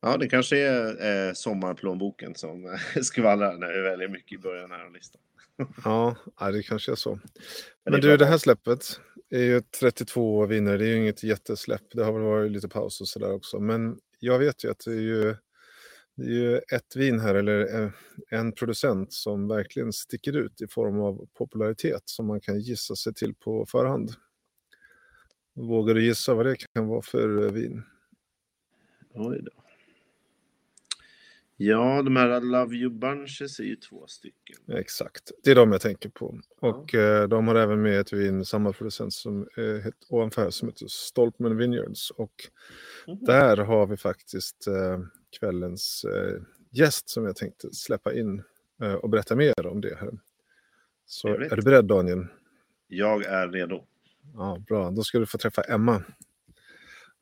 Ja, 0.06 0.16
det 0.16 0.28
kanske 0.28 0.58
är 0.58 1.28
eh, 1.28 1.32
sommarplånboken 1.32 2.34
som 2.34 2.78
skvallrar 3.02 3.58
när 3.58 3.72
vi 3.72 3.80
väljer 3.80 4.08
mycket 4.08 4.32
i 4.32 4.38
början 4.38 4.70
här 4.70 4.84
av 4.84 4.92
listan. 4.92 5.20
Ja, 5.84 6.16
det 6.52 6.62
kanske 6.62 6.92
är 6.92 6.96
så. 6.96 7.10
Men 7.84 7.92
Men 7.92 8.00
du, 8.00 8.16
det 8.16 8.26
här 8.26 8.38
släppet 8.38 9.00
är 9.30 9.42
ju 9.42 9.60
32 9.60 10.46
viner. 10.46 10.78
Det 10.78 10.84
är 10.84 10.88
ju 10.88 10.96
inget 10.96 11.22
jättesläpp. 11.22 11.82
Det 11.92 12.04
har 12.04 12.12
väl 12.12 12.22
varit 12.22 12.52
lite 12.52 12.68
paus 12.68 13.00
och 13.00 13.08
sådär 13.08 13.32
också. 13.32 13.60
Men 13.60 13.98
jag 14.18 14.38
vet 14.38 14.64
ju 14.64 14.70
att 14.70 14.78
det 14.84 14.92
är 14.92 15.00
ju, 15.00 15.36
det 16.14 16.22
är 16.22 16.30
ju 16.30 16.56
ett 16.56 16.96
vin 16.96 17.20
här, 17.20 17.34
eller 17.34 17.82
eh, 17.82 17.90
en 18.30 18.52
producent 18.52 19.12
som 19.12 19.48
verkligen 19.48 19.92
sticker 19.92 20.36
ut 20.36 20.60
i 20.62 20.68
form 20.68 21.00
av 21.00 21.26
popularitet 21.38 22.02
som 22.04 22.26
man 22.26 22.40
kan 22.40 22.60
gissa 22.60 22.96
sig 22.96 23.14
till 23.14 23.34
på 23.34 23.66
förhand. 23.66 24.10
Vågar 25.54 25.94
du 25.94 26.04
gissa 26.04 26.34
vad 26.34 26.46
det 26.46 26.56
kan 26.74 26.86
vara 26.86 27.02
för 27.02 27.44
eh, 27.44 27.52
vin? 27.52 27.82
Oj 29.14 29.40
då. 29.42 29.63
Ja, 31.56 32.02
de 32.02 32.16
här 32.16 32.40
Love 32.40 32.76
You 32.76 32.90
Bunches 32.90 33.60
är 33.60 33.64
ju 33.64 33.76
två 33.76 34.06
stycken. 34.06 34.56
Exakt, 34.76 35.30
det 35.44 35.50
är 35.50 35.54
de 35.54 35.72
jag 35.72 35.80
tänker 35.80 36.08
på. 36.08 36.38
Och 36.60 36.94
eh, 36.94 37.28
de 37.28 37.48
har 37.48 37.54
även 37.54 37.82
med 37.82 38.00
ett 38.00 38.12
vin, 38.12 38.44
samma 38.44 38.72
producent 38.72 39.12
som 39.12 39.40
eh, 39.56 39.92
ovanför 40.08 40.50
som 40.50 40.68
heter 40.68 40.86
Stolpman 40.88 41.56
Vineyards. 41.56 42.10
Och 42.10 42.32
Mhm. 43.06 43.18
där 43.24 43.56
har 43.56 43.86
vi 43.86 43.96
faktiskt 43.96 44.66
eh, 44.66 44.98
kvällens 45.40 46.04
eh, 46.04 46.42
gäst 46.70 47.08
som 47.08 47.24
jag 47.24 47.36
tänkte 47.36 47.72
släppa 47.72 48.12
in 48.14 48.42
och 49.02 49.10
berätta 49.10 49.36
mer 49.36 49.66
om 49.66 49.80
det 49.80 49.96
här. 50.00 50.10
Så 51.06 51.28
är 51.28 51.56
du 51.56 51.62
beredd 51.62 51.84
Daniel? 51.84 52.26
Jag 52.88 53.24
är 53.24 53.48
redo. 53.48 53.84
Ja, 54.34 54.58
bra, 54.68 54.90
då 54.90 55.02
ska 55.02 55.18
du 55.18 55.26
få 55.26 55.38
träffa 55.38 55.62
Emma. 55.62 56.02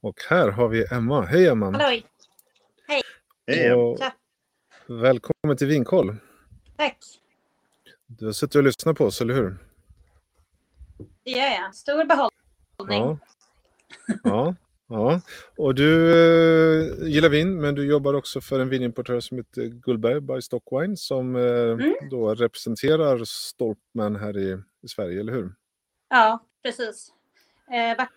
Och 0.00 0.20
här 0.28 0.48
har 0.50 0.68
vi 0.68 0.84
Emma. 0.90 1.22
Hej 1.24 1.46
Emma! 1.48 1.70
Halloj! 1.70 2.04
Hej! 3.46 3.72
Och 3.74 3.98
Tja. 3.98 4.12
Välkommen 5.00 5.56
till 5.56 5.66
Vinkoll. 5.66 6.16
Tack! 6.76 6.98
Du 8.06 8.24
har 8.26 8.32
suttit 8.32 8.54
och 8.56 8.62
lyssnat 8.62 8.96
på 8.96 9.04
oss, 9.04 9.20
eller 9.20 9.34
hur? 9.34 9.56
Det 11.24 11.30
gör 11.30 11.46
jag. 11.62 11.74
Stor 11.74 12.04
behållning. 12.04 12.30
Ja. 12.78 13.18
ja, 14.24 14.54
ja. 14.88 15.20
Och 15.56 15.74
du 15.74 16.10
eh, 16.12 17.08
gillar 17.08 17.28
vin, 17.28 17.60
men 17.60 17.74
du 17.74 17.86
jobbar 17.86 18.14
också 18.14 18.40
för 18.40 18.60
en 18.60 18.68
vinimportör 18.68 19.20
som 19.20 19.36
heter 19.36 19.66
Gullberg 19.66 20.20
by 20.20 20.42
Stockwine 20.42 20.96
som 20.96 21.36
eh, 21.36 21.42
Mm. 21.72 21.94
då 22.10 22.34
representerar 22.34 23.24
Stolpman 23.24 24.16
här 24.16 24.38
i, 24.38 24.58
i 24.82 24.88
Sverige, 24.88 25.20
eller 25.20 25.32
hur? 25.32 25.54
Ja, 26.08 26.44
precis. 26.62 27.12
Eh, 27.72 27.96
varit 27.98 28.08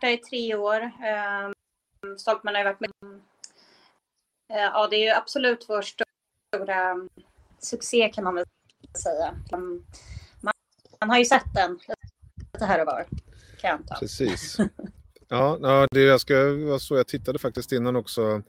där 0.00 0.08
i 0.08 0.16
tre 0.16 0.54
år. 0.54 0.80
Eh, 0.82 1.50
Stolpman 2.18 2.54
har 2.54 2.64
varit 2.64 2.80
med. 2.80 2.90
Ja, 4.48 4.88
det 4.90 4.96
är 4.96 5.04
ju 5.04 5.10
absolut 5.10 5.64
vår 5.68 5.82
stora 6.54 6.92
um, 6.92 7.08
succé 7.58 8.08
kan 8.08 8.24
man 8.24 8.34
väl 8.34 8.44
säga. 9.02 9.36
Um, 9.52 9.84
man, 10.40 10.52
man 11.00 11.10
har 11.10 11.18
ju 11.18 11.24
sett 11.24 11.54
den 11.54 11.78
lite 12.52 12.64
här 12.64 12.80
och 12.80 12.86
var. 12.86 13.06
Kan 13.60 13.70
jag 13.70 13.72
anta. 13.72 13.94
Precis. 13.94 14.56
Ja, 15.32 15.58
ja 15.62 15.86
det 15.90 16.00
jag 16.00 16.20
ska, 16.20 16.34
var 16.34 16.78
så 16.78 16.96
jag 16.96 17.06
tittade 17.06 17.38
faktiskt 17.38 17.72
innan 17.72 17.96
också 17.96 18.42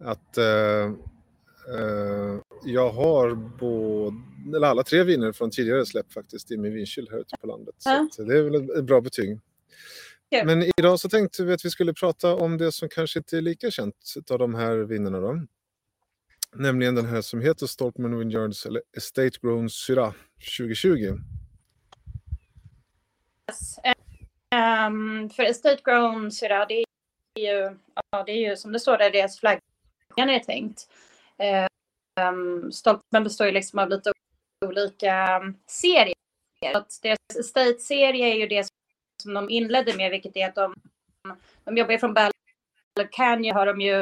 att 0.00 0.38
eh, 0.38 0.84
eh, 1.74 2.38
jag 2.64 2.90
har 2.90 3.34
både, 3.34 4.16
eller 4.56 4.66
alla 4.66 4.82
tre 4.82 5.02
viner 5.02 5.32
från 5.32 5.50
tidigare 5.50 5.86
släpp 5.86 6.12
faktiskt 6.12 6.50
i 6.50 6.56
min 6.56 6.74
vinkyl 6.74 7.08
här 7.10 7.18
ute 7.18 7.36
på 7.40 7.46
landet. 7.46 7.74
Ja. 7.84 8.08
Så 8.12 8.22
det 8.22 8.38
är 8.38 8.42
väl 8.42 8.54
ett, 8.54 8.76
ett 8.76 8.84
bra 8.84 9.00
betyg. 9.00 9.40
Kul. 10.30 10.46
Men 10.46 10.72
idag 10.78 11.00
så 11.00 11.08
tänkte 11.08 11.44
vi 11.44 11.52
att 11.52 11.64
vi 11.64 11.70
skulle 11.70 11.94
prata 11.94 12.34
om 12.34 12.58
det 12.58 12.72
som 12.72 12.88
kanske 12.88 13.18
inte 13.18 13.36
är 13.36 13.42
lika 13.42 13.70
känt 13.70 14.14
av 14.30 14.38
de 14.38 14.54
här 14.54 14.76
vinerna 14.76 15.20
då. 15.20 15.40
Nämligen 16.54 16.94
den 16.94 17.06
här 17.06 17.20
som 17.20 17.40
heter 17.40 17.66
Stolpman 17.66 18.18
Vineyards 18.18 18.66
eller 18.66 18.82
Estate 18.96 19.38
Grown 19.42 19.70
Syrah 19.70 20.12
2020. 20.58 20.90
Yes. 23.50 23.78
Um, 24.54 25.30
för 25.30 25.42
Estate 25.42 25.80
Grown 25.84 26.32
Syrah, 26.32 26.66
det 26.68 26.74
är 26.74 26.84
ju, 27.40 27.76
ja, 28.10 28.24
det 28.24 28.32
är 28.32 28.50
ju 28.50 28.56
som 28.56 28.72
det 28.72 28.80
står 28.80 28.98
där, 28.98 29.10
deras 29.10 29.40
flaggan 29.40 29.60
är 30.16 30.38
tänkt. 30.38 30.88
Um, 32.20 32.72
Stolpman 32.72 33.24
består 33.24 33.46
ju 33.46 33.52
liksom 33.52 33.78
av 33.78 33.88
lite 33.88 34.12
olika 34.66 35.40
serier. 35.66 36.14
Att 36.74 36.98
deras 37.02 37.18
Estate-serie 37.38 38.26
är 38.26 38.34
ju 38.34 38.46
det 38.46 38.66
som 39.22 39.34
de 39.34 39.50
inledde 39.50 39.96
med, 39.96 40.10
vilket 40.10 40.36
är 40.36 40.48
att 40.48 40.54
de, 40.54 40.74
de 41.64 41.76
jobbar 41.76 41.92
ju 41.92 41.98
från 41.98 42.14
Bell 42.14 42.32
Canyon 43.10 43.56
har 43.56 43.66
de 43.66 43.80
ju 43.80 44.00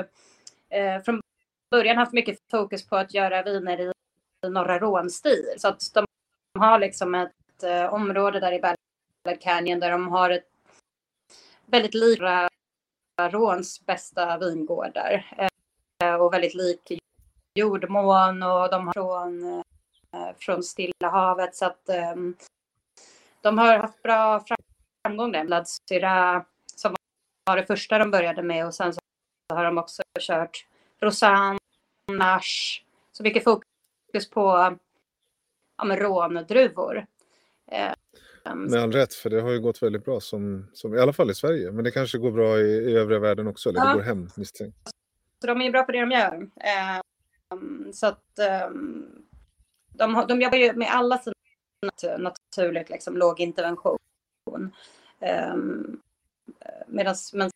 eh, 0.71 1.03
från 1.05 1.21
början 1.73 1.97
haft 1.97 2.13
mycket 2.13 2.39
fokus 2.51 2.87
på 2.87 2.97
att 2.97 3.15
göra 3.15 3.43
viner 3.43 3.81
i, 3.81 3.93
norra 4.49 4.79
rånstil. 4.79 5.55
Så 5.57 5.69
att 5.69 5.95
de 5.95 6.07
har 6.59 6.79
liksom 6.79 7.15
ett 7.15 7.63
eh, 7.63 7.95
område 7.95 8.41
där 8.41 8.53
i 8.53 8.61
Ballard 8.61 9.41
Canyon 9.41 9.81
där 9.81 9.91
de 9.91 10.09
har 10.09 10.31
ett 10.31 10.49
väldigt 11.67 11.95
lika 11.95 12.49
Råns 13.21 13.87
bästa 13.87 14.39
vingårdar. 14.39 15.35
Eh, 16.03 16.15
och 16.15 16.35
väldigt 16.35 16.55
lik 16.55 16.99
jordmån 17.55 18.43
och 18.43 18.71
de 18.71 18.87
har 18.87 18.93
från, 18.93 19.45
eh, 20.15 20.37
från 20.39 20.63
Stilla 20.63 21.09
havet. 21.11 21.57
Så 21.57 21.67
att 21.67 21.89
eh, 21.89 22.15
de 23.41 23.59
har 23.59 23.79
haft 23.79 24.03
bra 24.03 24.45
framgång 25.05 25.33
där. 25.33 25.45
Blood 25.45 25.69
Syrah 25.89 26.43
som 26.77 26.95
var 27.45 27.57
det 27.57 27.67
första 27.67 27.99
de 27.99 28.11
började 28.11 28.43
med 28.43 28.67
och 28.67 28.75
sen 28.75 28.93
så 28.93 29.01
har 29.55 29.65
de 29.65 29.79
också 29.79 30.03
kört 30.21 30.67
Rosanne, 31.03 31.59
Nash. 32.11 32.83
Så 33.13 33.23
mycket 33.23 33.45
fokus 33.45 34.31
på 34.31 34.41
ja, 35.79 35.85
men 35.85 35.97
råndruvor. 35.97 37.07
Eh, 37.73 37.93
Med 38.55 38.83
all 38.83 38.93
rätt, 38.93 39.15
för 39.15 39.31
det 39.31 39.41
har 39.41 39.51
ju 39.51 39.61
gått 39.61 39.83
väldigt 39.83 40.05
bra, 40.05 40.21
som, 40.21 40.67
som, 40.73 40.95
i 40.95 40.99
alla 40.99 41.13
fall 41.13 41.31
i 41.31 41.35
Sverige. 41.35 41.73
Men 41.73 41.85
det 41.85 41.91
kanske 41.91 42.19
går 42.19 42.31
bra 42.31 42.59
i, 42.59 42.63
i 42.63 42.97
övriga 42.97 43.19
världen 43.21 43.47
också, 43.47 43.69
eller 43.69 43.81
Ja. 43.81 43.87
det 43.89 43.95
går 43.95 44.03
hem 44.03 44.29
misstänkt. 44.37 44.77
Så 45.41 45.47
de 45.47 45.61
är 45.61 45.65
ju 45.65 45.71
bra 45.71 45.83
på 45.83 45.93
det 45.93 46.01
de 46.01 46.11
gör. 46.11 46.35
Eh, 46.57 47.01
så 47.93 48.07
att 48.07 48.39
eh, 48.39 48.69
de, 49.89 50.25
de 50.29 50.41
jobbar 50.41 50.59
ju 50.59 50.73
med 50.73 50.89
alla 50.91 51.19
sina 51.19 51.35
nat- 51.87 52.19
naturligt 52.19 52.91
liksom, 52.91 53.17
låg 53.17 53.41
intervention. 53.41 53.99
Medan 56.87 57.15
men 57.33 57.51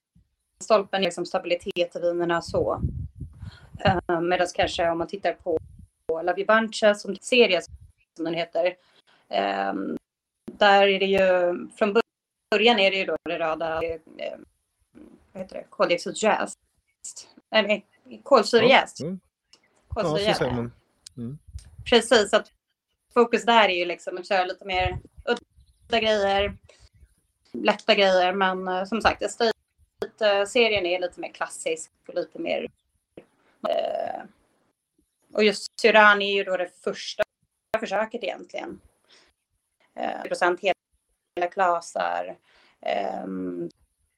stolpen 0.64 1.00
är 1.00 1.04
liksom 1.04 1.26
stabilitet 1.26 1.96
i 1.96 2.00
vinerna 2.00 2.42
så. 2.42 2.80
Eh, 3.78 4.20
Medan 4.20 4.46
kanske 4.54 4.90
om 4.90 4.98
man 4.98 5.08
tittar 5.08 5.32
på 5.32 5.58
You 6.08 6.46
Bunches 6.46 7.02
som 7.02 7.16
serie 7.16 7.62
som 8.16 8.24
den 8.24 8.34
heter. 8.34 8.66
Eh, 9.28 9.72
där 10.52 10.88
är 10.88 10.98
det 10.98 11.06
ju 11.06 11.54
från 11.76 12.00
början 12.50 12.78
är 12.78 12.90
det 12.90 12.96
ju 12.96 13.04
då 13.04 13.16
det 13.24 13.38
röda 13.38 13.82
eh, 13.82 14.00
vad 15.32 15.42
heter 15.42 15.56
det, 15.56 15.64
koldioxidjäst. 15.70 16.58
Eller 17.50 17.82
kolsyrejäst. 18.22 19.00
Ja, 19.00 19.06
mm. 19.06 19.20
ja, 19.88 20.02
Kolsyrejäst. 20.02 20.38
säger 20.38 20.52
man. 20.52 20.72
Precis, 21.84 22.34
att 22.34 22.52
fokus 23.14 23.44
där 23.44 23.68
är 23.68 23.74
ju 23.74 23.84
liksom 23.84 24.18
att 24.18 24.28
köra 24.28 24.44
lite 24.44 24.64
mer 24.64 24.98
udda 25.24 26.00
grejer, 26.00 26.56
lätta 27.52 27.94
grejer, 27.94 28.32
men 28.32 28.68
eh, 28.68 28.84
som 28.84 29.00
sagt, 29.00 29.22
Estate-serien 29.22 30.86
är 30.86 31.00
lite 31.00 31.20
mer 31.20 31.32
klassisk 31.32 31.90
och 32.08 32.14
lite 32.14 32.38
mer... 32.38 32.70
Eh, 33.68 34.22
och 35.32 35.44
just 35.44 35.80
Syran 35.80 36.22
är 36.22 36.32
ju 36.32 36.44
då 36.44 36.56
det 36.56 36.68
första 36.68 37.22
försöket 37.80 38.24
egentligen. 38.24 38.80
Eh, 39.94 40.22
procent 40.22 40.60
hela 40.60 41.48
klasar. 41.52 42.38
Eh, 42.80 43.26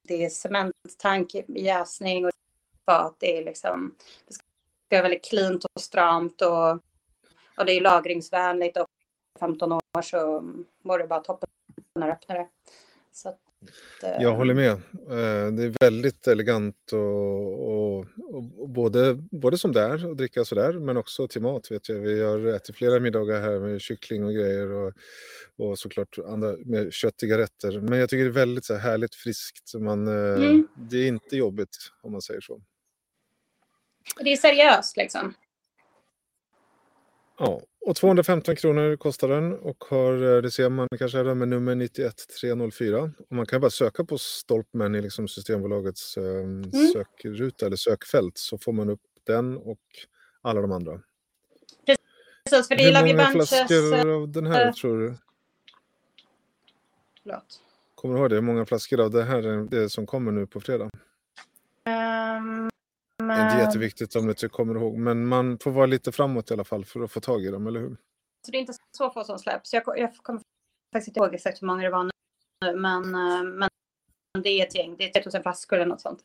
det 0.02 0.24
är 0.24 0.30
cementtank, 0.30 1.34
jäsning 1.48 2.26
och 2.26 2.30
fat. 2.86 3.16
Det 3.18 3.38
är 3.38 3.44
liksom... 3.44 3.94
Det 4.26 4.34
ska 4.34 4.44
vara 4.90 5.02
väldigt 5.02 5.24
cleant 5.24 5.64
och 5.64 5.80
stramt 5.80 6.42
och 6.42 6.82
och 7.58 7.66
det 7.66 7.72
är 7.72 7.80
lagringsvänligt 7.80 8.76
och 8.76 8.86
15 9.40 9.72
år 9.72 10.02
så 10.02 10.40
mår 10.82 10.98
det 10.98 11.06
bara 11.06 11.20
toppen 11.20 11.48
när 11.94 12.06
du 12.06 12.12
öppnar 12.12 12.36
det. 12.36 12.48
Så 13.12 13.28
att, 13.28 13.40
jag 14.02 14.34
håller 14.34 14.54
med. 14.54 14.70
Eh, 14.70 15.52
Det 15.52 15.64
är 15.64 15.80
väldigt 15.80 16.26
elegant 16.26 16.92
och, 16.92 17.68
och, 17.68 18.06
och, 18.56 18.68
både, 18.68 19.14
både 19.14 19.58
som 19.58 19.76
är 19.76 20.10
att 20.10 20.16
dricka 20.18 20.44
sådär 20.44 20.72
men 20.72 20.96
också 20.96 21.28
till 21.28 21.42
mat 21.42 21.70
vet 21.70 21.88
jag. 21.88 21.96
Vi 21.96 22.22
har 22.22 22.46
ätit 22.46 22.76
flera 22.76 23.00
middagar 23.00 23.40
här 23.40 23.60
med 23.60 23.80
kyckling 23.80 24.24
och 24.24 24.32
grejer 24.34 24.70
och, 24.72 24.92
och 25.56 25.78
såklart 25.78 26.18
andra 26.26 26.56
med 26.64 26.92
köttiga 26.92 27.38
rätter. 27.38 27.80
Men 27.80 27.98
jag 27.98 28.08
tycker 28.08 28.24
det 28.24 28.30
är 28.30 28.32
väldigt 28.32 28.64
så 28.64 28.74
här 28.74 28.80
härligt 28.80 29.14
friskt. 29.14 29.74
Man, 29.74 30.08
eh, 30.08 30.34
Mm. 30.34 30.68
Det 30.90 30.96
är 30.96 31.08
inte 31.08 31.36
jobbigt 31.36 31.76
om 32.02 32.12
man 32.12 32.22
säger 32.22 32.40
så. 32.40 32.60
Det 34.20 34.32
är 34.32 34.36
seriöst 34.36 34.96
liksom. 34.96 35.34
Ja, 37.38 37.60
och 37.86 37.96
215 37.96 38.56
kronor 38.56 38.96
kostar 38.96 39.28
den 39.28 39.58
och 39.58 39.84
har, 39.90 40.36
eh, 40.36 40.42
det 40.42 40.50
ser 40.50 40.68
man 40.68 40.88
kanske 40.98 41.18
här 41.18 41.34
med 41.34 41.48
nummer 41.48 41.74
91304. 41.74 43.12
Och 43.28 43.36
man 43.36 43.46
kan 43.46 43.60
bara 43.60 43.70
söka 43.70 44.04
på 44.04 44.18
Stolpman 44.18 44.94
i 44.94 45.02
liksom 45.02 45.28
Systembolagets 45.28 46.16
eh, 46.16 46.24
mm. 46.24 46.72
sökruta 46.92 47.66
eller 47.66 47.76
sökfält 47.76 48.38
så 48.38 48.58
får 48.58 48.72
man 48.72 48.90
upp 48.90 49.00
den 49.26 49.56
och 49.56 49.78
alla 50.42 50.60
de 50.60 50.72
andra. 50.72 51.00
Precis, 52.50 52.68
för 52.68 52.76
det 52.76 52.82
är 52.82 53.06
Hur 53.06 53.14
många 53.14 53.30
flaskor 53.30 54.10
av 54.10 54.28
den 54.28 54.46
här 54.46 54.72
tror 54.72 54.98
du? 54.98 55.14
Förlåt. 57.22 57.60
Kommer 57.94 58.14
du 58.14 58.20
ihåg 58.20 58.30
det? 58.30 58.36
Hur 58.36 58.42
många 58.42 58.66
flaskor 58.66 59.00
av 59.00 59.10
det 59.10 59.24
här 59.24 59.68
det 59.70 59.90
som 59.90 60.06
kommer 60.06 60.32
nu 60.32 60.46
på 60.46 60.60
fredag? 60.60 60.90
Um, 61.86 62.70
det 63.28 63.42
är 63.42 63.50
inte 63.50 63.64
jätteviktigt 63.64 64.16
om 64.16 64.24
du 64.24 64.30
inte 64.30 64.48
kommer 64.48 64.74
ihåg, 64.74 64.98
men 64.98 65.26
man 65.26 65.58
får 65.58 65.70
vara 65.70 65.86
lite 65.86 66.12
framåt 66.12 66.50
i 66.50 66.54
alla 66.54 66.64
fall 66.64 66.84
för 66.84 67.00
att 67.00 67.12
få 67.12 67.20
tag 67.20 67.44
i 67.44 67.48
dem, 67.48 67.66
eller 67.66 67.80
hur? 67.80 67.96
Så 68.46 68.50
det 68.52 68.58
är 68.58 68.60
inte 68.60 68.74
så 68.96 69.10
få 69.10 69.24
som 69.24 69.38
släpps. 69.38 69.72
Jag, 69.72 69.82
jag 69.86 70.16
kommer 70.16 70.40
faktiskt 70.92 71.08
inte 71.08 71.20
ihåg 71.20 71.34
exakt 71.34 71.62
hur 71.62 71.66
många 71.66 71.82
det 71.82 71.90
var 71.90 72.04
nu, 72.04 72.76
men, 72.76 73.04
eh, 73.04 73.42
men 73.42 73.68
det 74.42 74.48
är 74.48 74.66
ett 74.66 74.74
gäng. 74.74 74.96
Det 74.98 75.04
är 75.04 75.12
3000 75.12 75.42
flaskor 75.42 75.76
eller 75.76 75.86
något 75.86 76.00
sånt. 76.00 76.20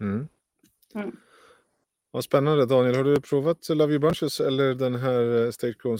Mm. 0.00 0.28
Mm. 0.94 1.16
Vad 2.10 2.24
spännande. 2.24 2.66
Daniel, 2.66 2.96
har 2.96 3.04
du 3.04 3.20
provat 3.20 3.68
Love 3.68 3.92
You 3.92 3.98
Bunches 3.98 4.40
eller 4.40 4.74
den 4.74 4.94
här 4.94 5.44
eh, 5.44 5.50
State 5.50 5.74
Grown 5.82 5.98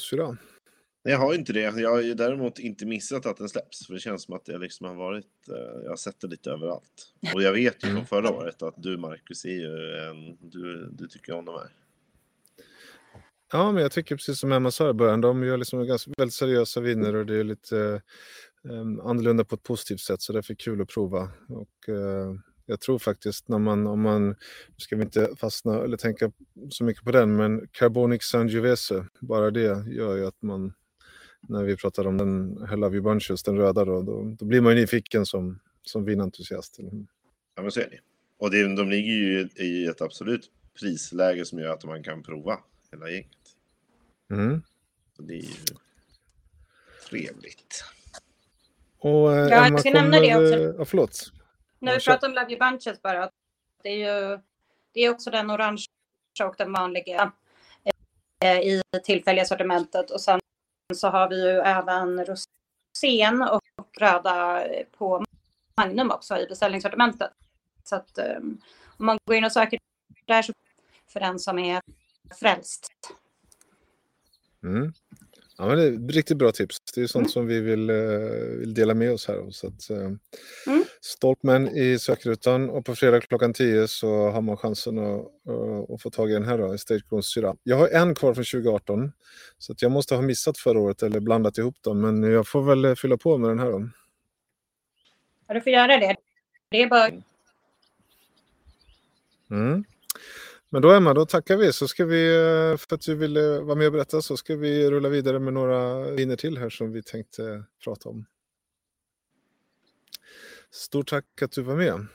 4? 1.05 1.13
Jag 1.13 1.19
har 1.19 1.35
inte 1.35 1.53
det. 1.53 1.61
Jag 1.61 1.91
har 1.91 2.01
ju 2.01 2.15
däremot 2.15 2.59
inte 2.59 2.87
missat 2.87 3.27
att 3.27 3.37
den 3.37 3.49
släpps. 3.49 3.87
För 3.87 3.95
det 3.95 4.01
känns 4.01 4.23
som 4.23 4.35
att 4.35 4.45
det 4.45 4.59
liksom 4.59 4.87
har 4.87 4.95
varit, 4.95 5.49
eh, 5.49 5.83
jag 5.83 5.91
har 5.91 5.97
sett 5.97 6.21
det 6.21 6.27
lite 6.27 6.51
överallt. 6.51 7.13
Och 7.35 7.43
jag 7.43 7.53
vet 7.53 7.85
ju 7.85 7.89
från 7.89 8.07
förra 8.07 8.31
året 8.31 8.63
att 8.63 8.75
du 8.77 8.97
Marcus 8.97 9.45
är 9.45 9.49
ju 9.49 9.97
en, 9.97 10.37
du, 10.51 10.89
du 10.93 11.09
tycker 11.09 11.33
om 11.33 11.45
de 11.45 11.55
här. 11.55 11.71
Ja, 13.53 13.73
men 13.73 13.83
jag 13.83 13.93
tycker 13.93 14.17
precis 14.17 14.39
som 14.39 14.53
Emma 14.53 14.71
sa 14.71 14.91
i 14.91 14.93
början, 14.93 15.21
de 15.21 15.45
gör 15.45 15.57
liksom 15.57 15.87
ganska, 15.87 16.11
väldigt 16.17 16.35
seriösa 16.35 16.81
viner 16.81 17.15
och 17.15 17.27
det 17.27 17.37
är 17.37 17.45
lite 17.45 18.03
um, 18.63 19.01
annorlunda 19.01 19.45
på 19.45 19.55
ett 19.55 19.63
positivt 19.63 20.01
sätt 20.01 20.23
så 20.23 20.33
därför 20.33 20.53
är 20.53 20.57
det 20.57 20.65
kul 20.65 20.83
att 20.83 20.89
prova. 20.89 21.29
Och, 21.49 21.89
uh, 21.89 22.35
jag 22.67 22.81
tror 22.81 22.99
faktiskt 22.99 23.49
när 23.49 23.59
man, 23.59 23.87
om 23.87 24.01
man, 24.01 24.29
nu 24.29 24.37
ska 24.77 24.97
vi 24.97 25.03
inte 25.03 25.31
fastna 25.37 25.85
eller 25.85 25.97
tänka 25.97 26.33
så 26.71 26.85
mycket 26.85 27.05
på 27.05 27.13
den, 27.13 27.37
men 27.37 27.69
Carbonic 27.73 28.23
Sangiovese, 28.23 29.07
bara 29.21 29.51
det 29.51 29.87
gör 29.91 30.17
ju 30.17 30.27
att 30.27 30.43
man 30.43 30.73
när 31.49 31.65
vi 31.65 31.77
pratar 31.77 32.07
om 32.07 32.19
den 32.19 32.59
You 32.71 33.01
Bunches, 33.01 33.43
den 33.43 33.57
röda 33.57 33.85
då, 33.85 34.03
då, 34.03 34.37
då 34.39 34.45
blir 34.45 34.61
man 34.61 34.75
ju 34.75 34.81
nyfiken 34.81 35.27
som, 35.27 35.59
som 35.83 36.05
vinentusiast. 36.05 36.79
Ja 37.55 37.63
men 37.63 37.71
så 37.71 37.81
är 37.81 37.91
det. 37.91 37.99
Och 38.39 38.51
det, 38.51 38.77
de 38.77 38.91
ligger 38.91 39.13
ju 39.13 39.49
i 39.57 39.87
ett 39.87 40.01
absolut 40.01 40.51
prisläge 40.81 41.45
som 41.45 41.59
gör 41.59 41.73
att 41.73 41.85
man 41.85 42.03
kan 42.03 42.23
prova 42.23 42.59
hela 42.93 43.11
gänget. 43.11 43.31
Mm. 44.31 44.63
Så 45.17 45.23
det 45.23 45.35
är 45.35 45.43
ju 45.43 45.55
trevligt. 47.09 47.85
Och, 48.99 49.33
eh, 49.33 49.49
ja, 49.49 49.69
jag 49.69 49.81
ska 49.81 49.91
nämna 49.91 50.21
det 50.21 50.37
också. 50.37 50.79
Ja, 50.79 50.85
förlåt. 50.85 51.33
När 51.79 51.95
vi 51.95 52.05
pratar 52.05 52.29
om 52.29 52.35
Love 52.35 52.51
You 52.51 52.59
Bunches 52.59 53.03
bara. 53.03 53.31
Det 53.83 53.89
är 53.89 54.31
ju 54.31 54.39
det 54.93 55.01
är 55.01 55.11
också 55.11 55.31
den 55.31 55.51
orange 55.51 55.85
och 56.45 56.55
den 56.59 56.73
vanliga 56.73 57.33
eh, 58.45 58.59
i 58.59 58.83
tillfälliga 59.05 59.45
sortimentet. 59.45 60.11
Och 60.11 60.21
sen 60.21 60.41
så 60.95 61.09
har 61.09 61.29
vi 61.29 61.43
ju 61.43 61.59
även 61.59 62.25
rosén 62.25 63.43
och 63.43 63.63
röda 63.99 64.65
på 64.99 65.25
Magnum 65.77 66.11
också 66.11 66.39
i 66.39 66.47
beställningssortimentet. 66.47 67.31
Så 67.85 67.97
att 67.97 68.19
um, 68.19 68.61
om 68.87 69.07
man 69.07 69.19
går 69.25 69.37
in 69.37 69.45
och 69.45 69.53
söker 69.53 69.79
där 70.27 70.43
så 70.43 70.53
för 71.13 71.21
den 71.21 71.39
som 71.39 71.59
är 71.59 71.81
frälst. 72.41 72.89
Mm. 74.63 74.93
Ja, 75.59 75.67
men 75.67 75.77
det 75.77 75.85
är 75.85 76.13
riktigt 76.13 76.37
bra 76.37 76.53
tips. 76.53 76.81
Det 76.95 77.03
är 77.03 77.07
sånt 77.07 77.23
mm. 77.23 77.29
som 77.33 77.47
vi 77.47 77.61
vill, 77.61 77.91
uh, 77.91 78.59
vill, 78.59 78.75
dela 78.75 78.95
med 78.95 79.13
oss 79.13 79.29
här. 79.29 79.51
Så 79.51 79.67
att, 79.67 79.91
uh, 79.91 79.99
mm. 80.67 80.85
Stolpman 81.01 81.69
i 81.69 81.99
sökrutan 81.99 82.71
och 82.71 82.85
på 82.85 82.95
fredag 82.95 83.21
klockan 83.21 83.55
10 83.55 83.89
så 83.89 84.31
har 84.31 84.41
man 84.41 84.57
chansen 84.57 84.99
att, 84.99 85.27
uh, 85.49 85.95
att 85.95 86.03
få 86.03 86.11
tag 86.11 86.31
i 86.31 86.35
den 86.35 86.45
här 86.45 86.59
då, 86.59 86.79
Stage 86.79 87.09
Grown 87.11 87.23
syra. 87.23 87.57
Jag 87.63 87.77
har 87.77 87.89
en 87.89 88.15
kvar 88.15 88.35
från 88.35 88.45
2018 88.45 89.13
så 89.59 89.73
att 89.73 89.83
jag 89.83 89.93
måste 89.93 90.15
ha 90.15 90.23
missat 90.23 90.59
förra 90.59 90.79
året 90.79 91.03
eller 91.03 91.21
blandat 91.21 91.59
ihop 91.59 91.83
dem 91.83 92.01
men 92.01 92.23
jag 92.23 92.49
får 92.49 92.63
väl 92.63 92.97
fylla 92.97 93.17
på 93.17 93.39
med 93.39 93.51
den 93.51 93.59
här 93.59 93.71
då. 93.71 93.89
Ja, 95.49 95.55
du 95.55 95.61
får 95.61 95.73
göra 95.73 95.99
det. 95.99 96.17
Det 96.69 96.83
är 96.83 96.89
bara... 96.89 97.11
Mm. 99.51 99.85
Men 100.73 100.83
då 100.83 100.91
Emma, 100.91 101.15
då 101.15 101.27
tackar 101.27 101.57
vi. 101.57 101.73
Så 101.73 101.89
ska 101.89 102.05
vi, 102.05 102.35
eh, 102.35 102.77
för 102.77 102.95
att 102.95 103.01
du 103.01 103.15
ville 103.15 103.61
vara 103.61 103.75
med 103.75 103.87
och 103.87 103.93
berätta, 103.93 104.23
så 104.23 104.37
ska 104.37 104.57
vi 104.57 104.91
rulla 104.91 105.09
vidare 105.09 105.39
med 105.39 105.53
några 105.53 106.11
viner 106.11 106.37
till 106.37 106.59
här 106.59 106.71
som 106.71 106.93
vi 106.93 107.03
tänkte 107.03 107.65
prata 107.85 108.09
om. 108.09 108.27
Stort 110.71 111.09
tack 111.09 111.43
att 111.43 111.53
du 111.53 111.63
var 111.63 111.77
med. 111.77 112.07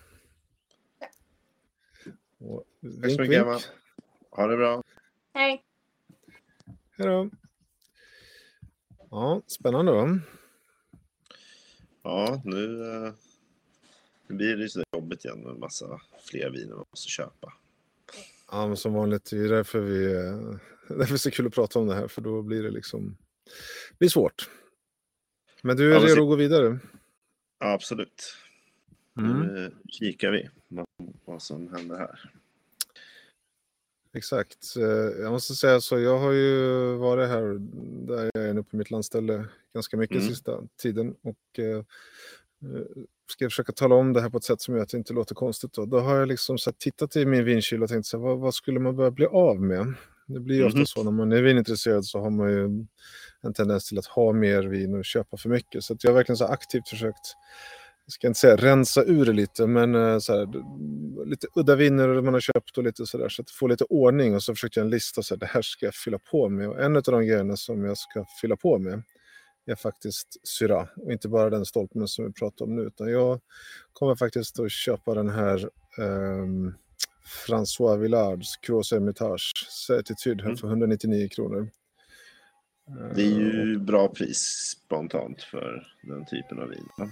Och 2.37 2.63
tack 3.01 3.11
så 3.11 3.21
mycket 3.21 3.41
Emma. 3.41 3.59
Ha 4.31 4.47
det 4.47 4.57
bra. 4.57 4.83
Hej. 5.33 5.63
Hej 6.97 7.07
då. 7.07 7.29
Ja, 9.09 9.41
spännande 9.47 9.91
va? 9.91 10.19
Ja, 12.03 12.41
nu, 12.45 12.81
eh, 12.81 13.13
nu 14.27 14.35
blir 14.35 14.57
det 14.57 14.69
så 14.69 14.83
jobbigt 14.91 15.25
igen 15.25 15.39
med 15.39 15.51
en 15.51 15.59
massa 15.59 16.01
fler 16.19 16.49
viner 16.49 16.75
man 16.75 16.85
måste 16.89 17.09
köpa. 17.09 17.53
Ja, 18.51 18.67
men 18.67 18.77
som 18.77 18.93
vanligt, 18.93 19.29
det 19.29 19.37
är 19.37 19.49
därför, 19.49 19.79
vi, 19.79 20.07
därför 20.87 21.03
är 21.03 21.11
det 21.11 21.17
så 21.17 21.31
kul 21.31 21.47
att 21.47 21.53
prata 21.53 21.79
om 21.79 21.87
det 21.87 21.95
här, 21.95 22.07
för 22.07 22.21
då 22.21 22.41
blir 22.41 22.63
det 22.63 22.71
liksom 22.71 23.17
det 23.89 23.99
blir 23.99 24.09
svårt. 24.09 24.49
Men 25.61 25.77
du 25.77 25.91
är 25.91 25.95
ja, 25.95 26.07
redo 26.07 26.21
att 26.21 26.27
gå 26.27 26.35
vidare? 26.35 26.79
Ja, 27.59 27.73
absolut. 27.73 28.35
Mm. 29.17 29.39
Nu 29.39 29.71
kikar 29.87 30.31
vi 30.31 30.49
vad 31.25 31.41
som 31.41 31.73
händer 31.73 31.97
här. 31.97 32.31
Exakt. 34.13 34.75
Eh, 34.77 35.21
jag 35.21 35.31
måste 35.31 35.55
säga 35.55 35.81
så, 35.81 35.99
jag 35.99 36.17
har 36.17 36.31
ju 36.31 36.95
varit 36.95 37.29
här 37.29 37.57
där 38.07 38.31
jag 38.33 38.43
är 38.43 38.53
nu 38.53 38.63
på 38.63 38.75
mitt 38.77 38.91
landställe 38.91 39.45
ganska 39.73 39.97
mycket 39.97 40.17
mm. 40.17 40.29
sista 40.29 40.63
tiden 40.77 41.15
och 41.21 41.59
eh, 41.59 41.83
ska 43.31 43.45
jag 43.45 43.51
försöka 43.51 43.71
tala 43.71 43.95
om 43.95 44.13
det 44.13 44.21
här 44.21 44.29
på 44.29 44.37
ett 44.37 44.43
sätt 44.43 44.61
som 44.61 44.75
gör 44.75 44.83
att 44.83 44.89
det 44.89 44.97
inte 44.97 45.13
låter 45.13 45.35
konstigt. 45.35 45.73
Då, 45.73 45.85
då 45.85 45.99
har 45.99 46.15
jag 46.15 46.27
liksom 46.27 46.57
så 46.57 46.71
tittat 46.71 47.15
i 47.15 47.25
min 47.25 47.45
vinkyl 47.45 47.83
och 47.83 47.89
tänkt 47.89 48.05
så 48.05 48.17
här, 48.17 48.23
vad, 48.23 48.39
vad, 48.39 48.53
skulle 48.53 48.79
man 48.79 48.95
börja 48.95 49.11
bli 49.11 49.25
av 49.25 49.61
med? 49.61 49.93
Det 50.27 50.39
blir 50.39 50.55
ju 50.55 50.61
mm 50.61 50.73
-hmm. 50.73 50.81
ofta 50.81 50.85
så 50.85 51.03
när 51.03 51.11
man 51.11 51.31
är 51.31 51.41
vinintresserad 51.41 52.05
så 52.05 52.19
har 52.19 52.29
man 52.29 52.49
ju 52.49 52.85
en 53.41 53.53
tendens 53.53 53.89
till 53.89 53.99
att 53.99 54.05
ha 54.05 54.33
mer 54.33 54.63
vin 54.63 54.93
och 54.93 55.05
köpa 55.05 55.37
för 55.37 55.49
mycket. 55.49 55.83
Så 55.83 55.97
jag 55.99 56.11
har 56.11 56.15
verkligen 56.15 56.37
så 56.37 56.45
aktivt 56.45 56.89
försökt, 56.89 57.35
jag 58.05 58.13
ska 58.13 58.27
inte 58.27 58.39
säga 58.39 58.55
rensa 58.55 59.03
ur 59.03 59.25
det 59.25 59.33
lite, 59.33 59.67
men 59.67 59.95
eh, 59.95 60.19
så 60.19 60.33
här, 60.33 60.47
lite 61.25 61.47
udda 61.55 61.75
viner 61.75 62.21
man 62.21 62.33
har 62.33 62.41
köpt 62.41 62.77
och 62.77 62.83
lite 62.83 63.05
sådär, 63.05 63.29
så 63.29 63.41
att 63.41 63.51
få 63.51 63.67
lite 63.67 63.83
ordning 63.83 64.35
och 64.35 64.43
så 64.43 64.53
försökte 64.53 64.79
jag 64.79 64.85
en 64.85 64.91
lista, 64.91 65.23
så 65.23 65.35
här, 65.35 65.39
det 65.39 65.45
här 65.45 65.61
ska 65.61 65.85
jag 65.85 65.95
fylla 65.95 66.19
på 66.19 66.49
med. 66.49 66.69
Och 66.69 66.81
en 66.81 66.95
av 66.95 67.03
de 67.03 67.25
grejerna 67.25 67.57
som 67.57 67.85
jag 67.85 67.97
ska 67.97 68.25
fylla 68.41 68.55
på 68.55 68.77
med, 68.77 69.03
är 69.71 69.75
faktiskt 69.75 70.47
Syra 70.47 70.87
och 70.95 71.11
inte 71.11 71.27
bara 71.27 71.49
den 71.49 71.65
stolpen 71.65 72.07
som 72.07 72.25
vi 72.25 72.31
pratar 72.31 72.65
om 72.65 72.75
nu 72.75 72.81
utan 72.81 73.11
jag 73.11 73.39
kommer 73.93 74.15
faktiskt 74.15 74.59
att 74.59 74.71
köpa 74.71 75.13
den 75.13 75.29
här 75.29 75.69
um, 75.97 76.73
François 77.47 77.97
Villards 77.97 78.57
Croix 78.57 78.91
Hermitage 78.91 79.67
Certitude 79.87 80.43
här 80.43 80.49
mm. 80.49 80.57
för 80.57 80.67
199 80.67 81.29
kronor. 81.31 81.69
Det 83.15 83.21
är 83.21 83.39
ju 83.39 83.75
ehm, 83.75 83.85
bra 83.85 84.07
pris 84.07 84.37
spontant 84.85 85.41
för 85.41 85.87
den 86.03 86.25
typen 86.25 86.59
av 86.59 86.69
vin. 86.69 87.11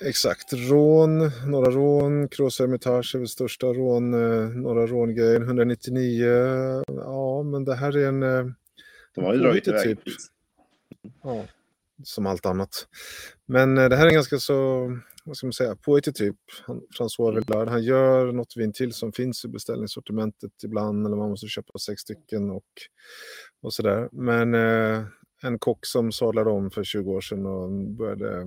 Exakt, 0.00 0.52
rån, 0.52 1.30
några 1.46 1.70
rån, 1.70 2.28
Cross 2.28 2.58
Hermitage 2.58 3.14
är 3.14 3.18
väl 3.18 3.28
största 3.28 3.66
rån, 3.66 4.14
eh, 4.14 4.48
några 4.48 4.86
rångrejer, 4.86 5.40
199. 5.40 6.26
Ja, 6.86 7.42
men 7.42 7.64
det 7.64 7.74
här 7.74 7.96
är 7.96 8.08
en... 8.08 8.22
Eh, 8.22 8.46
De 9.14 9.24
har 9.24 9.34
ju 9.34 9.40
dragit 9.40 9.68
iväg 9.68 10.04
typ. 10.04 10.14
Ja, 11.22 11.44
som 12.04 12.26
allt 12.26 12.46
annat. 12.46 12.86
Men 13.46 13.78
eh, 13.78 13.88
det 13.88 13.96
här 13.96 14.04
är 14.04 14.08
en 14.08 14.14
ganska 14.14 14.38
så, 14.38 14.88
vad 15.24 15.36
ska 15.36 15.46
man 15.46 15.52
säga, 15.52 15.76
poetisk 15.76 16.18
typ. 16.18 16.36
Han, 16.66 16.80
François 16.98 17.30
mm. 17.30 17.34
Villard, 17.34 17.68
han 17.68 17.82
gör 17.82 18.32
något 18.32 18.56
vin 18.56 18.72
till 18.72 18.92
som 18.92 19.12
finns 19.12 19.44
i 19.44 19.48
beställningssortimentet 19.48 20.52
ibland, 20.64 21.06
eller 21.06 21.16
man 21.16 21.30
måste 21.30 21.46
köpa 21.46 21.78
sex 21.78 22.00
stycken 22.00 22.50
och, 22.50 22.64
och 23.62 23.74
sådär. 23.74 24.08
Men 24.12 24.54
eh, 24.54 25.04
en 25.42 25.58
kock 25.58 25.86
som 25.86 26.12
sadlade 26.12 26.50
om 26.50 26.70
för 26.70 26.84
20 26.84 27.10
år 27.10 27.20
sedan 27.20 27.46
och 27.46 27.70
började 27.70 28.40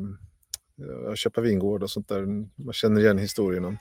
eh, 0.79 1.13
köpa 1.15 1.41
vingård 1.41 1.83
och 1.83 1.91
sånt 1.91 2.07
där. 2.07 2.25
Man 2.63 2.73
känner 2.73 3.01
igen 3.01 3.17
historierna. 3.17 3.77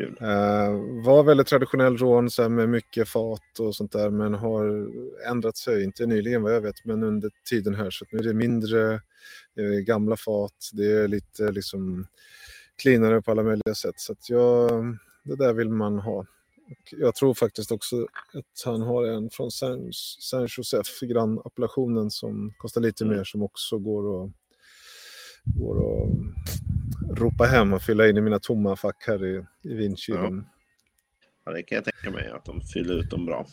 Uh, 0.00 1.04
var 1.04 1.22
väldigt 1.22 1.46
traditionell 1.46 1.96
rån 1.96 2.30
så 2.30 2.48
med 2.48 2.68
mycket 2.68 3.08
fat 3.08 3.58
och 3.58 3.76
sånt 3.76 3.92
där 3.92 4.10
men 4.10 4.34
har 4.34 4.90
ändrat 5.30 5.56
sig, 5.56 5.84
inte 5.84 6.06
nyligen 6.06 6.42
vad 6.42 6.54
jag 6.54 6.60
vet, 6.60 6.84
men 6.84 7.02
under 7.02 7.30
tiden 7.50 7.74
här. 7.74 7.90
Så 7.90 8.04
nu 8.10 8.18
är 8.18 8.22
det 8.22 8.34
mindre 8.34 9.00
uh, 9.60 9.78
gamla 9.86 10.16
fat, 10.16 10.70
det 10.72 10.92
är 10.92 11.08
lite 11.08 11.52
liksom 11.52 12.06
cleanare 12.82 13.22
på 13.22 13.30
alla 13.30 13.42
möjliga 13.42 13.74
sätt. 13.74 13.94
Så 13.96 14.14
jag, 14.28 14.70
det 15.22 15.36
där 15.36 15.52
vill 15.52 15.68
man 15.68 15.98
ha 15.98 16.26
Och 16.70 16.94
jag 16.98 17.14
tror 17.14 17.34
faktiskt 17.34 17.72
också 17.72 18.06
att 18.34 18.62
han 18.64 18.82
har 18.82 19.06
en 19.06 19.30
från 19.30 19.50
San, 19.50 19.92
San 20.20 20.46
Josef, 20.50 21.00
grannappellationen, 21.00 22.10
som 22.10 22.52
kostar 22.58 22.80
lite 22.80 23.04
Mm. 23.04 23.16
mer, 23.16 23.24
som 23.24 23.42
också 23.42 23.78
går 23.78 24.24
att, 24.24 24.30
går 25.44 26.02
att 26.02 26.10
ropa 27.18 27.44
hem 27.44 27.72
och 27.72 27.82
fylla 27.82 28.08
in 28.08 28.16
i 28.16 28.20
mina 28.20 28.38
tomma 28.38 28.76
fack 28.76 29.04
här 29.06 29.24
i, 29.24 29.44
i 29.62 29.74
vinkylen. 29.74 30.44
Ja, 31.44 31.52
det 31.52 31.62
kan 31.62 31.76
jag 31.76 31.84
tänka 31.84 32.10
mig 32.10 32.30
att 32.30 32.44
de 32.44 32.60
fyller 32.60 32.94
ut 32.94 33.10
dem 33.10 33.26
bra. 33.26 33.46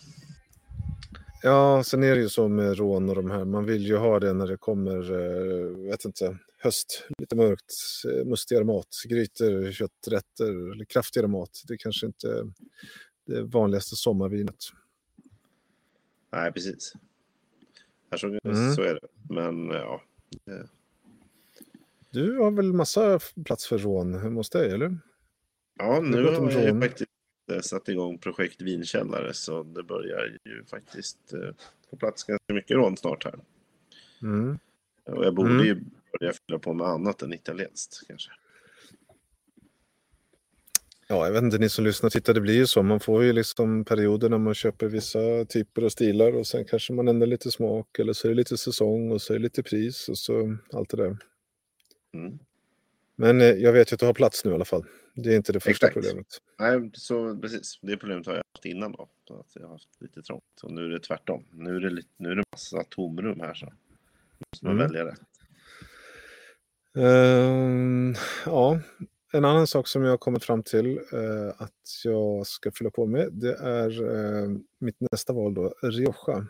Ja, 1.43 1.83
sen 1.85 2.03
är 2.03 2.15
det 2.15 2.21
ju 2.21 2.29
så 2.29 2.47
med 2.47 2.77
rån 2.77 3.09
och 3.09 3.15
de 3.15 3.31
här. 3.31 3.45
Man 3.45 3.65
vill 3.65 3.85
ju 3.87 3.97
ha 3.97 4.19
det 4.19 4.33
när 4.33 4.47
det 4.47 4.57
kommer, 4.57 5.11
eh, 5.11 5.89
vet 5.89 6.05
inte, 6.05 6.37
höst, 6.59 7.07
lite 7.17 7.35
mörkt, 7.35 7.73
eh, 8.13 8.25
mustigare 8.25 8.63
mat, 8.63 8.87
grytor, 9.09 9.71
kötträtter 9.71 10.71
eller 10.71 10.85
kraftigare 10.85 11.27
mat. 11.27 11.63
Det 11.67 11.73
är 11.73 11.77
kanske 11.77 12.05
inte 12.05 12.51
det 13.27 13.41
vanligaste 13.43 13.95
sommarvinet. 13.95 14.55
Nej, 16.31 16.51
precis. 16.51 16.93
Här 18.11 18.17
så, 18.17 18.27
Mm. 18.27 18.73
så 18.73 18.81
är 18.81 18.93
det. 18.93 19.33
Men 19.33 19.67
ja, 19.67 20.01
Du 22.17 22.37
har 22.37 22.51
väl 22.51 22.73
massa 22.73 23.19
plats 23.45 23.67
för 23.67 23.77
rån 23.77 24.13
hemma 24.13 24.39
hos 24.39 24.49
dig, 24.49 24.71
eller? 24.71 24.97
ja 25.79 25.99
nu 26.01 26.23
har 26.23 26.51
jag 26.51 26.69
rån. 26.69 26.81
faktiskt 26.81 27.09
eh, 27.51 27.59
satt 27.59 27.89
igång 27.89 28.17
projekt 28.17 28.61
Vinkällare 28.61 29.33
så 29.33 29.63
det 29.63 29.83
börjar 29.83 30.37
ju 30.45 30.63
faktiskt 30.65 31.33
eh, 31.33 31.49
få 31.89 31.95
plats 31.97 32.23
ganska 32.23 32.53
mycket 32.53 32.77
rån 32.77 32.97
snart 32.97 33.25
här. 33.25 33.39
Mm. 34.21 34.59
Och 35.05 35.25
jag 35.25 35.33
borde 35.35 35.49
Mm. 35.49 35.65
ju 35.65 35.75
börja 36.19 36.33
fylla 36.47 36.59
på 36.59 36.73
med 36.73 36.87
annat 36.87 37.21
än 37.21 37.33
italienskt 37.33 38.07
kanske. 38.07 38.31
Ja, 41.07 41.25
jag 41.25 41.33
vet 41.33 41.43
inte, 41.43 41.57
ni 41.57 41.69
som 41.69 41.85
lyssnar, 41.85 42.09
titta, 42.09 42.33
det 42.33 42.41
blir 42.41 42.53
ju 42.55 42.67
så. 42.67 42.83
Man 42.83 42.99
får 42.99 43.23
ju 43.23 43.33
liksom 43.33 43.85
perioder 43.85 44.29
när 44.29 44.37
man 44.37 44.53
köper 44.53 44.87
vissa 44.87 45.45
typer 45.49 45.83
och 45.83 45.91
stilar 45.91 46.35
och 46.35 46.47
sen 46.47 46.65
kanske 46.65 46.93
man 46.93 47.07
ändrar 47.07 47.27
lite 47.27 47.51
smak 47.51 47.99
eller 47.99 48.13
så 48.13 48.27
är 48.27 48.29
det 48.29 48.35
lite 48.37 48.57
säsong 48.57 49.11
och 49.11 49.21
så 49.21 49.33
är 49.33 49.37
det 49.37 49.43
lite 49.43 49.63
pris 49.63 50.09
och 50.09 50.17
så 50.17 50.57
allt 50.73 50.89
det 50.89 50.97
där. 50.97 51.17
Mm. 52.13 52.39
Men 53.15 53.41
eh, 53.41 53.47
jag 53.47 53.73
vet 53.73 53.91
ju 53.91 53.93
att 53.93 53.99
du 53.99 54.05
har 54.05 54.13
plats 54.13 54.45
nu 54.45 54.51
i 54.51 54.53
alla 54.53 54.65
fall. 54.65 54.85
Det 55.15 55.33
är 55.33 55.35
inte 55.35 55.53
det 55.53 55.59
första 55.59 55.87
Exakt. 55.87 55.93
problemet. 55.93 56.27
Nej, 56.59 56.91
så 56.93 57.37
precis. 57.37 57.79
Det 57.81 57.97
problemet 57.97 58.25
har 58.25 58.33
jag 58.33 58.43
haft 58.55 58.65
innan 58.65 58.91
då. 58.91 59.09
Att 59.29 59.51
jag 59.55 59.61
har 59.61 59.69
haft 59.69 60.01
lite 60.01 60.21
trångt. 60.21 60.43
Och 60.63 60.71
nu 60.71 60.85
är 60.85 60.89
det 60.89 60.99
tvärtom. 60.99 61.45
Nu 61.51 61.75
är 61.75 61.79
det, 61.79 61.89
lite, 61.89 62.09
nu 62.17 62.31
är 62.31 62.35
det 62.35 62.43
massa 62.51 62.83
tomrum 62.89 63.39
här 63.39 63.53
så. 63.53 63.65
måste 64.51 64.65
man 64.65 64.75
Mm. 64.75 64.87
välja 64.87 65.05
rätt. 65.05 65.19
Ehm, 66.97 68.15
ja, 68.45 68.79
en 69.33 69.45
annan 69.45 69.67
sak 69.67 69.87
som 69.87 70.03
jag 70.03 70.09
har 70.09 70.17
kommit 70.17 70.43
fram 70.43 70.63
till 70.63 70.97
eh, 70.97 71.49
att 71.57 71.73
jag 72.03 72.47
ska 72.47 72.71
fylla 72.71 72.89
på 72.89 73.05
med, 73.05 73.29
det 73.33 73.53
är 73.53 73.89
eh, 74.43 74.49
mitt 74.79 74.97
nästa 75.11 75.33
val 75.33 75.53
då, 75.53 75.73
Rioja. 75.83 76.47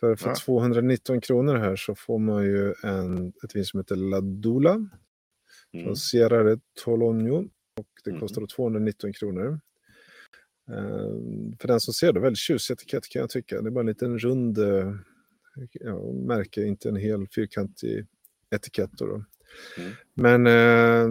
För, 0.00 0.16
för 0.16 0.28
Ja. 0.28 0.34
219 0.34 1.20
kronor 1.20 1.56
här 1.56 1.76
så 1.76 1.94
får 1.94 2.18
man 2.18 2.44
ju 2.44 2.74
en, 2.82 3.28
ett 3.44 3.56
vin 3.56 3.64
som 3.64 3.80
heter 3.80 3.96
La 3.96 4.20
Dula 4.20 4.88
Mm. 5.74 5.84
från 5.86 5.96
Sierra 5.96 6.42
de 6.42 6.60
Tologno 6.84 7.36
och 7.78 7.86
det 8.04 8.10
Mm. 8.10 8.20
kostar 8.20 8.40
då 8.40 8.46
219 8.46 9.12
kronor. 9.12 9.60
Eh, 10.70 11.56
för 11.60 11.68
den 11.68 11.80
som 11.80 11.94
ser 11.94 12.12
det, 12.12 12.20
väldigt 12.20 12.38
tjusig 12.38 12.74
etikett 12.74 13.08
kan 13.08 13.20
jag 13.20 13.30
tycka. 13.30 13.60
Det 13.62 13.68
är 13.68 13.70
bara 13.70 13.80
en 13.80 13.86
liten 13.86 14.18
rund 14.18 14.58
eh, 14.58 14.94
ja, 15.72 16.12
märke, 16.12 16.64
inte 16.64 16.88
en 16.88 16.96
hel 16.96 17.26
fyrkantig 17.34 18.06
etikett. 18.50 18.90
Då 18.92 19.06
då. 19.06 19.24
Mm. 19.78 19.92
Men 20.14 20.46
eh, 20.46 21.08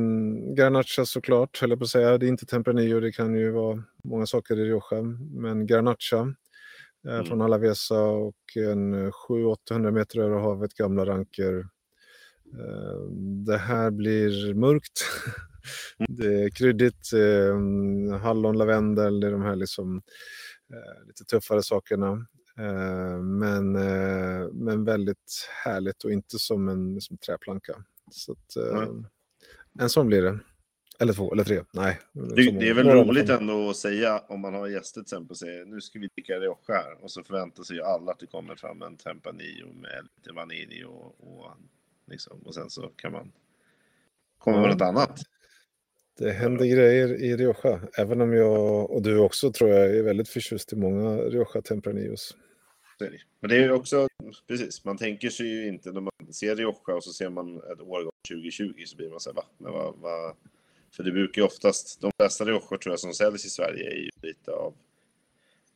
Garnacha 0.56 1.06
såklart, 1.06 1.62
höll 1.62 1.70
jag 1.70 1.80
på 1.80 1.84
att 1.84 1.90
säga. 1.90 2.18
Det 2.18 2.26
är 2.26 2.30
inte 2.30 2.46
Tempranillo, 2.46 3.00
det 3.00 3.12
kan 3.12 3.36
ju 3.36 3.52
vara 3.52 3.84
många 4.04 4.26
saker 4.26 4.60
i 4.60 4.64
Rioja. 4.66 5.02
Men 5.32 5.68
Garnacha 5.68 6.34
Mm. 7.08 7.26
från 7.26 7.42
Alavesa 7.42 8.02
och 8.02 8.58
en 8.58 8.94
eh, 8.94 9.12
700-800 9.30 9.92
meter 9.92 10.20
över 10.20 10.40
havet, 10.40 10.74
gamla 10.74 11.06
ranker. 11.06 11.68
Eh, 12.54 13.02
det 13.46 13.58
här 13.58 13.92
blir 13.92 14.54
mörkt. 14.54 15.06
det 16.08 16.44
är 16.44 16.50
kryddigt, 16.50 17.14
eh, 17.14 18.20
hallon, 18.20 18.58
lavendel, 18.58 19.20
det 19.20 19.28
är 19.28 19.32
de 19.32 19.42
här 19.42 19.56
liksom, 19.56 20.02
eh, 20.74 21.08
lite 21.08 21.24
tuffare 21.24 21.64
sakerna. 21.64 22.28
Eh, 22.60 23.20
men, 23.20 23.76
eh, 23.76 24.48
men 24.54 24.84
väldigt 24.86 25.50
härligt 25.66 26.04
och 26.04 26.12
inte 26.12 26.40
som 26.40 26.70
en 26.70 26.94
liksom, 26.94 27.18
träplanka. 27.18 27.84
Så 28.12 28.32
att, 28.32 28.56
eh, 28.56 28.88
en 29.80 29.90
sån 29.90 30.08
blir 30.08 30.22
det. 30.22 30.40
Eller 31.00 31.14
två, 31.14 31.34
eller 31.34 31.44
tre. 31.44 31.64
Nej. 31.72 32.00
Det, 32.14 32.52
det 32.52 32.70
är 32.70 32.74
väl 32.74 32.88
roligt 32.88 33.28
fall. 33.28 33.40
ändå 33.42 33.70
att 33.70 33.78
säga 33.78 34.20
om 34.28 34.40
man 34.40 34.54
har 34.54 34.68
gäster 34.68 34.94
till 34.94 35.02
exempel 35.02 35.32
och 35.32 35.38
säger 35.38 35.66
nu 35.66 35.82
ska 35.82 36.00
vi 36.00 36.08
dricka 36.08 36.34
Rioja 36.34 36.58
här 36.68 37.04
och 37.04 37.12
så 37.12 37.24
förväntar 37.24 37.64
sig 37.64 37.76
ju 37.76 37.84
alla 37.84 38.12
att 38.12 38.20
det 38.20 38.28
kommer 38.28 38.56
fram 38.56 38.82
en 38.82 38.98
Tempranillo 38.98 39.74
med 39.74 40.08
lite 40.16 40.34
vanilj 40.34 40.86
och, 40.86 41.16
och, 41.20 41.52
liksom, 42.08 42.42
och 42.46 42.54
sen 42.54 42.70
så 42.70 42.82
kan 42.96 43.12
man 43.12 43.32
komma 44.38 44.62
med 44.62 44.70
något 44.70 44.82
annat. 44.82 45.20
Det 46.18 46.32
händer 46.32 46.66
grejer 46.66 47.24
i 47.24 47.38
Rioja. 47.38 47.82
Även 47.98 48.22
om 48.22 48.34
jag, 48.34 48.92
och 48.92 49.02
du 49.02 49.20
också 49.20 49.52
tror 49.52 49.70
jag, 49.70 49.96
är 49.96 50.04
väldigt 50.04 50.30
förtjust 50.30 50.74
i 50.74 50.76
många 50.76 51.18
Rioja 51.18 51.62
Tempranillos. 51.62 52.36
Men 53.40 53.50
det 53.50 53.56
är 53.56 53.64
ju 53.64 53.72
också, 53.72 54.08
precis, 54.48 54.86
man 54.86 54.98
tänker 54.98 55.30
sig 55.30 55.48
ju 55.48 55.68
inte 55.68 55.92
när 55.92 56.02
man 56.02 56.34
ser 56.34 56.56
Rioja 56.56 56.96
och 56.96 57.04
så 57.04 57.14
ser 57.14 57.30
man 57.30 57.58
ett 57.58 57.82
årgång 57.82 58.12
2020 58.30 58.84
så 58.86 58.98
blir 58.98 59.10
man 59.10 59.20
så 59.20 59.30
här, 59.30 59.36
va? 59.36 59.44
Men 59.58 59.72
vad, 59.72 59.96
vad? 59.98 60.36
För 60.92 61.04
det 61.04 61.12
brukar 61.12 61.42
ju 61.42 61.46
oftast, 61.46 62.02
de 62.02 62.12
flesta 62.20 62.46
Rioja 62.46 62.62
tror 62.62 62.82
jag 62.86 63.00
som 63.00 63.14
säljs 63.14 63.46
i 63.46 63.50
Sverige 63.50 63.92
är 63.92 63.96
ju 63.96 64.10
lite 64.22 64.52
av 64.52 64.74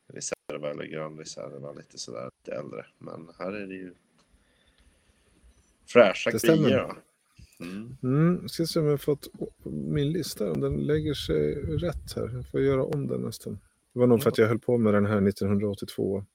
reserva 0.08 0.72
eller 0.72 0.86
grön 0.86 1.18
reserva, 1.18 1.74
lite 1.74 1.98
sådär, 1.98 2.30
lite 2.40 2.58
äldre. 2.58 2.86
Men 2.98 3.28
här 3.40 3.52
är 3.52 3.68
det 3.68 3.76
ju 3.76 3.94
fräscha 5.88 6.32
grejer. 6.32 6.92
Mm. 7.60 7.98
Mm, 8.04 8.50
ska 8.50 8.66
se 8.66 8.80
om 8.80 8.86
jag 8.86 8.94
har 8.94 8.98
fått 8.98 9.28
min 9.64 10.12
lista, 10.12 10.52
om 10.52 10.62
den 10.62 10.74
lägger 10.74 11.14
sig 11.14 11.56
rätt 11.56 12.14
här. 12.16 12.30
Jag 12.34 12.48
får 12.48 12.62
göra 12.62 12.84
om 12.84 13.08
den 13.08 13.22
nästan. 13.22 13.60
Det 13.94 14.00
var 14.00 14.08
nog 14.08 14.24
för 14.24 14.30
att 14.30 14.38
jag 14.38 14.48
höll 14.48 14.60
på 14.60 14.78
med 14.78 14.94
den 14.94 15.06
här 15.06 15.28
1982. 15.28 16.26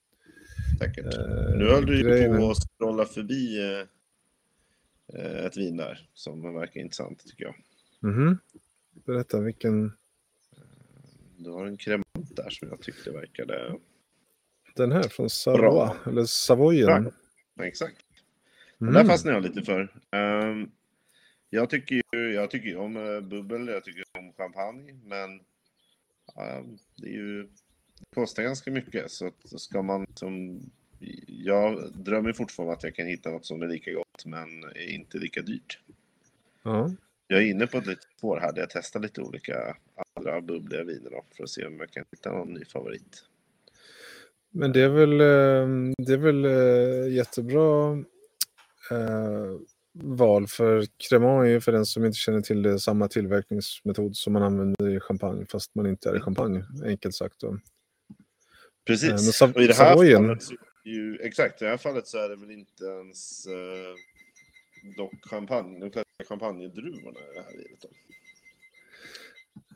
Säkert. 0.78 1.04
Eh, 1.04 1.56
Nu 1.58 1.68
höll 1.68 1.86
du 1.86 1.98
ju 1.98 2.38
på 2.38 2.50
att 2.50 2.56
scrolla 2.56 3.04
förbi 3.04 3.58
eh, 3.58 3.86
eh, 5.20 5.44
ett 5.44 5.56
vin 5.56 5.76
där 5.76 6.08
som 6.14 6.54
verkar 6.54 6.80
intressant 6.80 7.26
tycker 7.26 7.44
jag. 7.44 7.54
Mhm. 8.00 8.38
Berätta, 9.04 9.40
vilken... 9.40 9.92
Du 11.36 11.50
har 11.50 11.66
en 11.66 11.76
kremant 11.76 12.36
där 12.36 12.50
som 12.50 12.68
jag 12.68 12.80
tyckte 12.80 13.10
verkade... 13.10 13.78
Den 14.74 14.92
här 14.92 15.02
från 15.02 15.30
Savoy, 15.30 15.60
Bra. 15.60 15.96
eller 16.06 16.24
Savoyen. 16.24 17.12
Ja, 17.54 17.64
exakt. 17.64 17.96
Mm. 18.80 18.94
Den 18.94 19.02
där 19.02 19.12
fastnade 19.12 19.36
jag 19.36 19.44
lite 19.44 19.62
för. 19.62 19.94
Ehm, 20.10 20.70
jag 21.50 21.70
tycker 21.70 21.94
ju 21.94 22.32
jag 22.32 22.50
tycker 22.50 22.76
om 22.76 22.96
uh, 22.96 23.20
bubbel, 23.20 23.68
jag 23.68 23.84
tycker 23.84 24.04
om 24.18 24.32
champagne, 24.32 24.92
men 25.04 25.40
ehm, 26.36 26.78
det 26.96 27.08
ju 27.08 27.42
det 27.98 28.14
kostar 28.14 28.42
ganska 28.42 28.70
mycket. 28.70 29.10
Så 29.10 29.26
att 29.26 29.60
ska 29.60 29.82
man 29.82 30.06
som... 30.14 30.60
Jag 31.26 31.92
drömmer 31.92 32.32
fortfarande 32.32 32.74
att 32.74 32.82
jag 32.82 32.94
kan 32.94 33.06
hitta 33.06 33.30
något 33.30 33.46
som 33.46 33.62
är 33.62 33.68
lika 33.68 33.92
gott, 33.92 34.24
men 34.24 34.64
är 34.64 34.90
inte 34.90 35.18
lika 35.18 35.42
dyrt. 35.42 35.78
Ja. 36.62 36.90
Jag 37.26 37.38
är 37.42 37.46
inne 37.46 37.66
på 37.66 37.78
ett 37.78 37.86
litet 37.86 38.04
spår 38.18 38.40
här 38.40 38.52
där 38.52 38.60
jag 38.60 38.70
testar 38.70 39.00
lite 39.00 39.20
olika 39.20 39.76
andra 40.16 40.40
bubbliga 40.40 40.84
viner 40.84 41.10
då, 41.10 41.24
för 41.36 41.44
att 41.44 41.50
se 41.50 41.66
om 41.66 41.76
jag 41.80 41.90
kan 41.90 42.04
hitta 42.10 42.32
någon 42.32 42.52
ny 42.54 42.64
favorit. 42.64 43.24
Men 44.50 44.72
det 44.72 44.80
är 44.80 44.88
väl, 44.88 45.12
eh, 45.12 45.92
det 46.06 46.12
är 46.12 46.16
väl 46.16 46.44
eh, 46.44 47.14
jättebra 47.14 47.92
eh, 48.90 49.56
val 50.02 50.46
för 50.46 50.86
Cremant 51.08 51.44
är 51.44 51.48
ju 51.48 51.60
för 51.60 51.72
den 51.72 51.86
som 51.86 52.04
inte 52.04 52.16
känner 52.18 52.40
till 52.40 52.62
det 52.62 52.78
samma 52.80 53.08
tillverkningsmetod 53.08 54.16
som 54.16 54.32
man 54.32 54.42
använder 54.42 54.88
i 54.96 55.00
champagne 55.00 55.46
fast 55.50 55.74
man 55.74 55.86
inte 55.86 56.10
är 56.10 56.16
i 56.16 56.20
champagne, 56.20 56.64
enkelt 56.84 57.14
sagt. 57.14 57.40
Då. 57.40 57.58
Precis. 58.86 59.42
Eh, 59.42 59.50
och 59.50 59.62
i 59.62 59.66
det 59.66 59.74
här 59.74 59.92
Savoyen- 59.94 60.26
fallet, 60.26 60.42
ju, 60.84 61.18
exakt, 61.22 61.62
i 61.62 61.64
det 61.64 61.70
här 61.70 61.76
fallet 61.78 62.06
så 62.06 62.18
är 62.18 62.28
det 62.28 62.36
väl 62.36 62.50
inte 62.50 62.84
ens 62.84 63.46
eh, 63.46 63.94
dock 64.96 65.14
champagne, 65.30 65.78
de 65.80 65.90
klassiska 65.90 66.24
champagnedruvorna 66.28 67.20
i 67.20 67.34
det 67.34 67.42
här 67.42 67.52
vinet. 67.52 67.82
Då. 67.82 67.88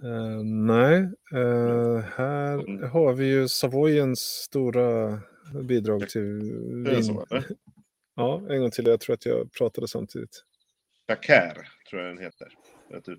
Eh, 0.08 0.42
nej, 0.44 0.96
eh, 1.34 1.98
här 2.16 2.52
Mm. 2.58 2.90
har 2.90 3.12
vi 3.12 3.26
ju 3.26 3.48
Savoyens 3.48 4.20
stora 4.20 5.20
bidrag 5.62 6.08
till 6.08 6.22
vin. 6.86 7.04
så? 7.04 7.26
Ja, 8.16 8.42
en 8.50 8.60
gång 8.60 8.70
till. 8.70 8.86
Jag 8.86 9.00
tror 9.00 9.14
att 9.14 9.26
jag 9.26 9.52
pratade 9.52 9.88
samtidigt. 9.88 10.44
Jacquard 11.08 11.66
tror 11.90 12.02
jag 12.02 12.16
den 12.16 12.24
heter. 12.24 12.48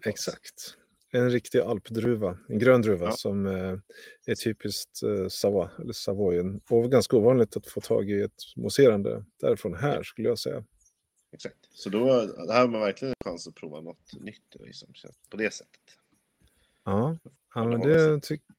Exakt. 0.06 0.77
En 1.13 1.30
riktig 1.30 1.60
alpdruva, 1.60 2.38
en 2.49 2.60
grön 2.60 2.82
druva 2.82 3.06
Ja. 3.06 3.12
som 3.12 3.45
eh, 3.45 3.77
är 4.25 4.36
typiskt 4.36 4.99
Savoy, 5.30 5.67
eller 5.80 5.93
Savoyen. 5.93 6.62
Och 6.69 6.91
ganska 6.91 7.17
ovanligt 7.17 7.58
att 7.58 7.67
få 7.67 7.82
tag 7.82 8.10
i 8.10 8.21
ett 8.21 8.32
mousserande 8.56 9.25
därifrån 9.41 9.73
här 9.73 10.04
skulle 10.04 10.27
jag 10.27 10.39
säga. 10.39 10.63
Exakt. 11.32 11.58
Så 11.72 11.89
då 11.89 12.26
det 12.26 12.54
här 12.54 12.62
har 12.62 12.67
man 12.67 12.82
verkligen 12.82 13.10
en 13.20 13.32
chans 13.32 13.48
att 13.48 13.56
prova 13.56 13.82
något 13.82 14.13
nytt 14.20 14.56
liksom, 14.60 14.94
på 15.30 15.38
det 15.38 15.54
sättet. 15.54 15.82
Ja, 16.84 17.17
ja 17.56 17.63
men 17.63 17.82
det 17.82 18.20
tycker 18.24 18.56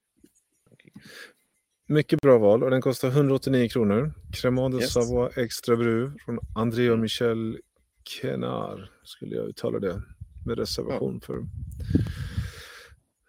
Mycket 1.87 2.21
bra 2.21 2.39
val 2.39 2.63
och 2.63 2.71
den 2.71 2.83
kostar 2.83 3.09
189 3.09 3.69
kronor. 3.69 4.13
Cremant 4.33 4.75
de 4.75 4.81
Yes. 4.81 4.93
Savoie 4.93 5.43
Extra 5.45 5.77
Bru 5.77 6.13
från 6.25 6.39
André 6.57 6.91
och 6.91 6.99
Michel 6.99 7.59
Kenard 8.05 8.89
skulle 9.03 9.37
jag 9.37 9.49
uttala 9.49 9.79
det 9.79 10.03
med 10.47 10.59
reservation 10.59 11.21
för 11.21 11.43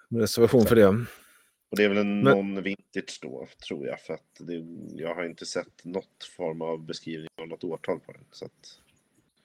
med 0.09 0.21
reservation 0.21 0.65
för 0.65 0.75
det. 0.75 0.87
Och 0.87 1.77
det 1.77 1.83
är 1.83 1.89
väl 1.89 1.97
en 1.97 2.23
Men- 2.23 2.33
non-vintage 2.37 3.19
då, 3.21 3.47
tror 3.67 3.87
jag. 3.87 3.99
För 4.01 4.13
att 4.13 4.37
det, 4.39 4.65
jag 4.95 5.15
har 5.15 5.23
inte 5.25 5.45
sett 5.45 5.85
något 5.85 6.23
form 6.37 6.61
av 6.61 6.85
beskrivning 6.85 7.29
av 7.41 7.47
något 7.47 7.63
årtal 7.63 7.99
på 7.99 8.11
den. 8.11 8.25
Så 8.31 8.45
att 8.45 8.79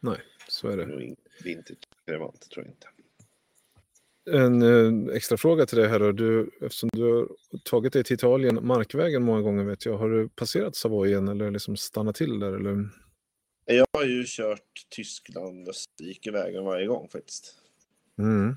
Nej, 0.01 0.19
så 0.49 0.69
är 0.69 0.77
det 0.77 0.83
är 0.83 0.87
det. 0.87 0.95
ing- 0.95 1.17
vintage 1.45 1.79
relevant, 2.07 2.51
tror 2.51 2.65
jag 2.65 2.73
inte. 2.73 2.89
En 4.31 4.63
eh, 4.63 5.15
extra 5.17 5.37
fråga 5.37 5.67
till 5.67 5.79
dig 5.79 5.89
här 5.89 5.99
då. 5.99 6.13
Du, 6.13 6.51
eftersom 6.61 6.91
du 6.93 7.03
har 7.03 7.29
tagit 7.65 7.93
dig 7.93 8.05
till 8.05 8.15
Italien 8.15 8.67
markvägen 8.67 9.23
många 9.23 9.43
gånger 9.43 9.65
vet 9.65 9.87
jag. 9.87 9.99
Har 9.99 10.11
du 10.11 10.29
passerat 10.29 10.77
Savoyen 10.77 11.29
eller 11.29 11.51
liksom 11.51 11.77
stannat 11.77 12.17
till 12.17 12.41
där? 12.41 12.53
Eller? 12.53 12.89
Jag 13.65 13.87
har 13.93 14.05
ju 14.05 14.25
kört 14.27 14.87
Tyskland, 14.89 15.69
Österrike 15.69 16.31
vägen 16.31 16.65
varje 16.65 16.87
gång 16.87 17.09
faktiskt. 17.09 17.55
Mm. 18.19 18.57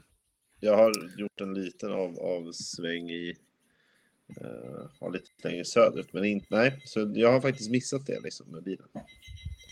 Jag 0.59 0.77
har 0.77 0.93
gjort 1.17 1.41
en 1.41 1.53
liten 1.53 1.91
av, 1.91 2.19
avsväng 2.19 3.09
i 3.09 3.35
uh, 4.41 5.11
lite 5.13 5.29
längre 5.43 5.65
söderut, 5.65 6.13
men 6.13 6.25
inte, 6.25 6.47
nej, 6.49 6.81
så 6.85 7.11
jag 7.15 7.31
har 7.31 7.41
faktiskt 7.41 7.71
missat 7.71 8.05
det 8.05 8.19
liksom 8.19 8.47
med 8.51 8.63
bilen. 8.63 8.87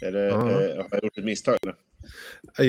Är 0.01 0.11
det, 0.11 0.25
Ja. 0.25 0.49
eh, 0.49 0.75
har 0.77 0.87
jag 0.91 1.03
gjort 1.03 1.17
ett 1.17 1.23
misstag? 1.25 1.57
Eller? 1.63 1.75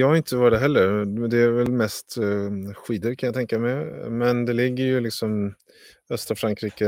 Jag 0.00 0.06
har 0.06 0.16
inte 0.16 0.36
varit 0.36 0.60
heller. 0.60 1.04
Det 1.28 1.38
är 1.38 1.48
väl 1.50 1.72
mest 1.72 2.16
eh, 2.16 2.72
skidor 2.74 3.14
kan 3.14 3.26
jag 3.26 3.34
tänka 3.34 3.58
mig. 3.58 3.84
Men 4.10 4.44
det 4.44 4.52
ligger 4.52 4.84
ju 4.84 5.00
liksom 5.00 5.54
östra 6.10 6.34
Frankrike, 6.36 6.86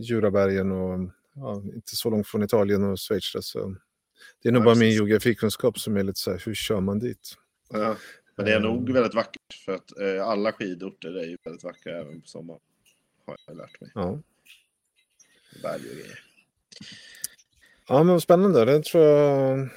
Jurabergen 0.00 0.72
och 0.72 1.10
ja, 1.34 1.62
inte 1.74 1.96
så 1.96 2.10
långt 2.10 2.26
från 2.28 2.42
Italien 2.42 2.84
och 2.84 2.98
Schweiz. 3.00 3.32
Så 3.40 3.76
det 4.42 4.48
är 4.48 4.52
nog 4.52 4.60
Ja, 4.62 4.64
bara 4.64 4.74
min 4.74 4.90
geografikunskap 4.90 5.78
som 5.78 5.96
är 5.96 6.02
lite 6.04 6.20
så 6.20 6.30
här, 6.30 6.42
hur 6.46 6.54
kör 6.54 6.80
man 6.80 6.98
dit? 6.98 7.34
Ja, 7.72 7.96
men 8.36 8.46
det 8.46 8.52
är 8.52 8.56
Eh. 8.56 8.62
nog 8.62 8.90
väldigt 8.92 9.14
vackert 9.14 9.54
för 9.64 9.72
att 9.74 9.98
eh, 10.00 10.26
alla 10.28 10.52
skidorter 10.52 11.16
är 11.18 11.24
ju 11.26 11.36
väldigt 11.44 11.64
vackra 11.64 12.00
även 12.00 12.20
på 12.20 12.28
sommaren. 12.28 12.60
Har 13.26 13.36
jag 13.46 13.56
lärt 13.56 13.80
mig. 13.80 13.90
Ja, 13.94 14.22
Berg 15.62 15.74
och 15.90 15.96
grejer. 15.96 16.18
Ja 17.88 18.02
men 18.02 18.12
vad 18.12 18.22
spännande. 18.22 18.64
Det 18.64 18.82
tror 18.84 19.04
jag, 19.04 19.68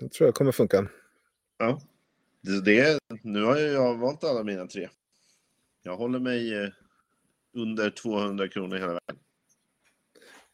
det 0.00 0.08
tror 0.08 0.26
jag 0.28 0.34
kommer 0.34 0.52
funka. 0.52 0.86
Ja. 1.58 1.80
Det, 2.40 2.60
det, 2.60 2.98
nu 3.22 3.42
har 3.42 3.56
jag 3.56 3.98
valt 3.98 4.24
alla 4.24 4.44
mina 4.44 4.66
tre. 4.66 4.88
Jag 5.82 5.96
håller 5.96 6.18
mig 6.18 6.62
eh, 6.64 6.68
under 7.54 7.90
200 7.90 8.48
kronor 8.48 8.76
hela 8.76 8.92
vägen. 8.92 9.22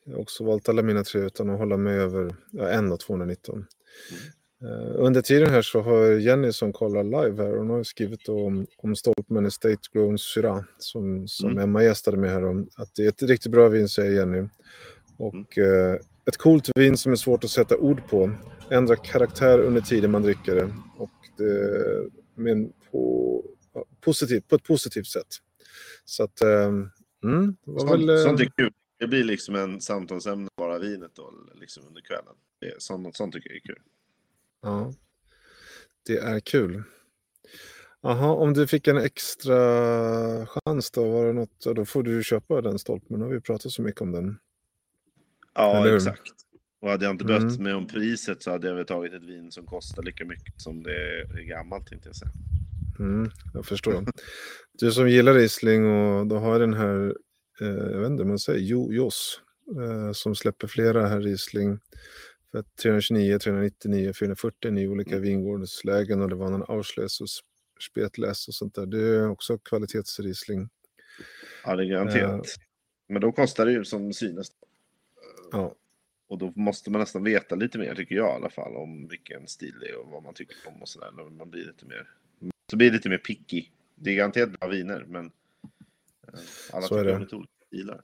Jag 0.04 0.14
har 0.14 0.20
också 0.20 0.44
valt 0.44 0.68
alla 0.68 0.82
mina 0.82 1.04
tre 1.04 1.20
utan 1.20 1.50
att 1.50 1.58
hålla 1.58 1.76
mig 1.76 1.98
över 1.98 2.34
ja, 2.50 2.68
en 2.68 2.92
och 2.92 3.00
219. 3.00 3.66
Eh, 4.62 4.94
under 4.94 5.22
tiden 5.22 5.50
här 5.50 5.62
så 5.62 5.80
har 5.80 6.06
Jenny 6.06 6.52
som 6.52 6.72
kollar 6.72 7.04
live 7.04 7.42
här, 7.42 7.56
hon 7.56 7.70
har 7.70 7.82
skrivit 7.82 8.28
om, 8.28 8.66
om 8.78 8.96
Stolpman 8.96 9.46
Estate 9.46 9.78
Grown 9.92 10.18
Syrah 10.18 10.62
som, 10.78 11.28
som 11.28 11.50
Mm. 11.50 11.64
Emma 11.64 11.82
gästade 11.82 12.16
med 12.16 12.30
här 12.30 12.44
om. 12.44 12.68
Att 12.76 12.94
det 12.94 13.04
är 13.04 13.08
ett 13.08 13.22
riktigt 13.22 13.52
bra 13.52 13.68
vin 13.68 13.88
säger 13.88 14.12
Jenny. 14.12 14.48
Och 15.16 15.58
eh, 15.58 15.98
ett 16.26 16.36
coolt 16.36 16.70
vin 16.74 16.96
som 16.96 17.12
är 17.12 17.16
svårt 17.16 17.44
att 17.44 17.50
sätta 17.50 17.76
ord 17.76 18.08
på. 18.08 18.30
Ändrar 18.70 18.96
karaktär 18.96 19.58
under 19.58 19.80
tiden 19.80 20.10
man 20.10 20.22
dricker 20.22 20.54
det. 20.54 20.74
Och 20.96 21.10
det 21.36 22.10
men 22.34 22.72
på, 22.90 23.44
positivt, 24.00 24.48
på 24.48 24.56
ett 24.56 24.62
positivt 24.64 25.06
sätt. 25.06 25.26
Så 26.04 26.22
att, 26.22 26.40
eh, 26.40 26.64
mm, 27.24 27.56
det 27.64 27.70
var 27.72 27.78
Sånt, 27.78 27.92
väl... 27.92 28.08
eh, 28.08 28.22
sånt 28.22 28.40
är 28.40 28.52
kul. 28.56 28.72
Det 28.98 29.06
blir 29.06 29.24
liksom 29.24 29.54
en 29.54 29.80
samtalsämne 29.80 30.48
bara 30.56 30.78
vinet 30.78 31.10
då, 31.14 31.32
liksom 31.54 31.86
under 31.88 32.00
kvällen. 32.02 32.34
Det, 32.60 32.82
sånt, 32.82 33.16
sånt 33.16 33.34
tycker 33.34 33.50
jag 33.50 33.56
är 33.56 33.60
kul. 33.60 33.82
Ja, 34.62 34.92
det 36.06 36.18
är 36.18 36.40
kul. 36.40 36.82
Jaha, 38.00 38.32
om 38.32 38.54
du 38.54 38.66
fick 38.66 38.88
en 38.88 38.96
extra 38.96 39.56
chans 40.46 40.90
då, 40.90 41.10
var 41.10 41.26
det 41.26 41.32
något, 41.32 41.60
då 41.76 41.84
får 41.84 42.02
du 42.02 42.22
köpa 42.22 42.60
den 42.60 42.78
stolpen. 42.78 43.18
Nu 43.18 43.24
har 43.24 43.32
vi 43.32 43.40
pratat 43.40 43.72
så 43.72 43.82
mycket 43.82 44.00
om 44.00 44.12
den. 44.12 44.38
Ja, 45.54 45.94
exakt. 45.96 46.22
Och 46.80 46.90
hade 46.90 47.04
jag 47.04 47.14
inte 47.14 47.34
Mm. 47.34 47.62
mig 47.62 47.74
om 47.74 47.86
priset 47.86 48.42
så 48.42 48.50
hade 48.50 48.68
jag 48.68 48.74
väl 48.74 48.86
tagit 48.86 49.12
ett 49.12 49.22
vin 49.24 49.50
som 49.52 49.66
kostar 49.66 50.02
lika 50.02 50.24
mycket 50.24 50.60
som 50.60 50.82
det 50.82 51.20
är 51.20 51.42
gammalt, 51.48 51.86
tänkte 51.86 52.08
jag 52.08 52.16
säga. 52.16 52.30
Mm, 52.98 53.30
jag 53.54 53.66
förstår. 53.66 54.04
Du 54.78 54.92
som 54.92 55.08
gillar 55.10 55.34
Riesling 55.34 55.86
och 55.86 56.26
då 56.26 56.36
har 56.38 56.58
den 56.60 56.74
här, 56.74 57.16
eh, 57.60 57.66
jag 57.68 58.00
vet 58.00 58.10
inte 58.10 58.22
om 58.22 58.28
man 58.28 58.38
säger, 58.38 58.60
Jo- 58.60 58.92
Jos, 58.92 59.40
eh, 59.82 60.12
som 60.12 60.34
släpper 60.34 60.66
flera 60.66 61.06
här 61.06 61.20
Riesling 61.20 61.78
för 62.52 62.64
329, 62.82 63.38
399, 63.38 64.12
440 64.12 64.78
i 64.78 64.88
olika 64.88 65.18
vingårdslägen 65.18 66.22
och 66.22 66.28
det 66.28 66.34
var 66.34 66.50
någon 66.50 66.64
Auschles 66.68 67.20
och 67.20 67.28
Spetläs 67.90 68.48
och 68.48 68.54
sånt 68.54 68.74
där. 68.74 68.86
Det 68.86 69.00
är 69.02 69.28
också 69.30 69.58
kvalitetsriesling. 69.58 70.68
Ja, 71.64 71.76
det 71.76 71.82
är 71.84 71.88
garanterat. 71.88 72.46
Men 73.08 73.20
då 73.22 73.32
kostar 73.32 73.66
det 73.66 73.72
ju 73.72 73.84
som 73.84 74.12
synes. 74.12 74.48
Ja, 75.54 75.74
Och 76.28 76.38
då 76.38 76.52
måste 76.56 76.90
man 76.90 77.00
nästan 77.00 77.24
veta 77.24 77.54
lite 77.54 77.78
mer, 77.78 77.94
tycker 77.94 78.14
jag 78.14 78.28
i 78.32 78.36
alla 78.36 78.50
fall, 78.50 78.76
om 78.76 79.08
vilken 79.08 79.46
stil 79.48 79.74
det 79.80 79.88
är 79.88 79.96
och 79.98 80.10
vad 80.10 80.22
man 80.22 80.34
tycker 80.34 80.56
om 80.66 80.82
och 80.82 80.88
sådär. 80.88 81.30
Man 81.30 81.50
blir 81.50 81.64
lite 81.64 81.86
mer, 81.86 82.08
så 82.70 82.76
blir 82.76 82.90
det 82.90 82.96
lite 82.96 83.08
mer 83.08 83.18
picky. 83.18 83.66
Det 83.94 84.10
är 84.10 84.14
garanterat 84.14 84.60
bra 84.60 84.68
viner, 84.68 85.04
men 85.08 85.24
eh, 86.28 86.40
alla 86.72 86.86
Så 86.86 86.94
är 86.94 86.98
tycker 86.98 87.04
det. 87.10 87.14
om 87.14 87.22
lite 87.22 87.36
olika 87.36 87.52
stilar. 87.66 88.02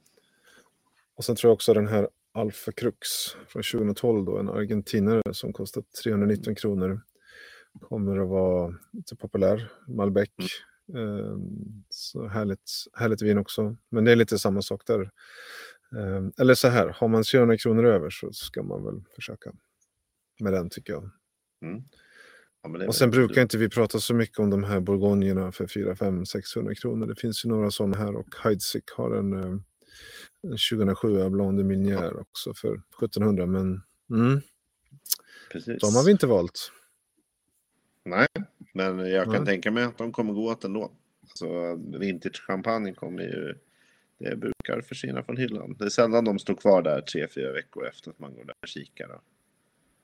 Och 1.15 1.25
sen 1.25 1.37
tror 1.37 1.49
jag 1.49 1.55
också 1.55 1.75
den 1.75 1.89
här 1.89 2.09
Alfa 2.33 2.73
Crux 2.73 3.09
från 3.49 3.63
2012 3.63 4.25
då, 4.25 4.39
en 4.39 4.49
argentinare 4.49 5.35
som 5.35 5.53
kostar 5.53 5.83
319 6.03 6.55
kronor. 6.55 7.01
Kommer 7.81 8.19
att 8.19 8.29
vara 8.29 8.75
lite 8.93 9.17
populär. 9.17 9.71
Malbec. 9.89 10.29
Eh, 10.95 11.37
så 11.89 12.27
härligt, 12.29 12.71
härligt 12.93 13.23
vin 13.23 13.39
också. 13.39 13.77
Men 13.89 14.05
det 14.05 14.13
är 14.13 14.17
lite 14.17 14.39
samma 14.39 14.63
sak 14.63 14.87
där. 14.87 15.11
Eh, 15.97 16.29
eller 16.39 16.55
så 16.55 16.69
här, 16.69 16.89
har 16.89 17.09
man 17.09 17.23
300 17.23 17.57
kronor 17.59 17.85
över 17.85 18.11
så 18.11 18.33
ska 18.33 18.63
man 18.63 18.85
väl 18.85 19.03
försöka 19.15 19.53
med 20.41 20.53
den 20.53 20.71
tycker 20.71 20.93
jag. 20.93 21.11
Mm. 21.65 21.83
Ja, 22.63 22.87
Och 22.87 22.95
sen 22.95 23.11
brukar 23.11 23.43
inte 23.43 23.59
vi 23.59 23.69
prata 23.69 23.99
så 23.99 24.15
mycket 24.15 24.39
om 24.39 24.51
de 24.51 24.65
här 24.65 24.81
bourgognerna 24.81 25.53
för 25.53 25.67
4, 25.67 25.97
5, 25.97 26.27
600 26.27 26.75
kronor. 26.75 27.07
Det 27.07 27.21
finns 27.21 27.45
ju 27.45 27.49
några 27.49 27.71
sådana 27.71 27.97
här 27.97 28.17
och 28.17 28.35
Heidsieck 28.45 28.91
har 28.97 29.17
en, 29.17 29.33
eh, 29.33 29.57
en 30.43 30.57
2007 30.71 31.31
Blanc 31.31 31.57
de 31.57 31.65
Minière 31.65 32.21
också 32.21 32.55
för 32.55 32.83
1700. 32.99 33.47
Men 33.47 33.83
mm, 34.11 34.41
Precis. 35.53 35.81
de 35.81 35.95
har 35.95 36.05
vi 36.05 36.11
inte 36.11 36.27
valt. 36.27 36.73
Nej, 38.05 38.27
men 38.75 39.11
jag 39.11 39.25
kan 39.25 39.33
Nej. 39.33 39.47
tänka 39.47 39.71
mig 39.71 39.85
att 39.85 39.99
de 39.99 40.13
kommer 40.13 40.33
gå 40.33 40.51
åt 40.51 40.65
ändå. 40.65 40.93
Så 41.35 41.77
vintage 41.99 42.43
champagne 42.47 42.95
kommer 42.95 43.23
ju... 43.23 43.55
Det 44.21 44.37
brukar 44.37 44.81
försvinna 44.81 45.23
från 45.23 45.37
hyllan. 45.37 45.77
Det 45.79 45.85
är 45.85 45.89
sällan 45.89 46.25
de 46.25 46.39
står 46.39 46.55
kvar 46.55 46.83
där 46.83 47.01
tre, 47.01 47.29
fyra 47.29 47.53
veckor 47.53 47.87
efter 47.89 48.11
att 48.11 48.19
man 48.19 48.35
går 48.35 48.45
där 48.45 48.55
och 48.63 48.69
kikar. 48.69 49.09
då. 49.09 49.21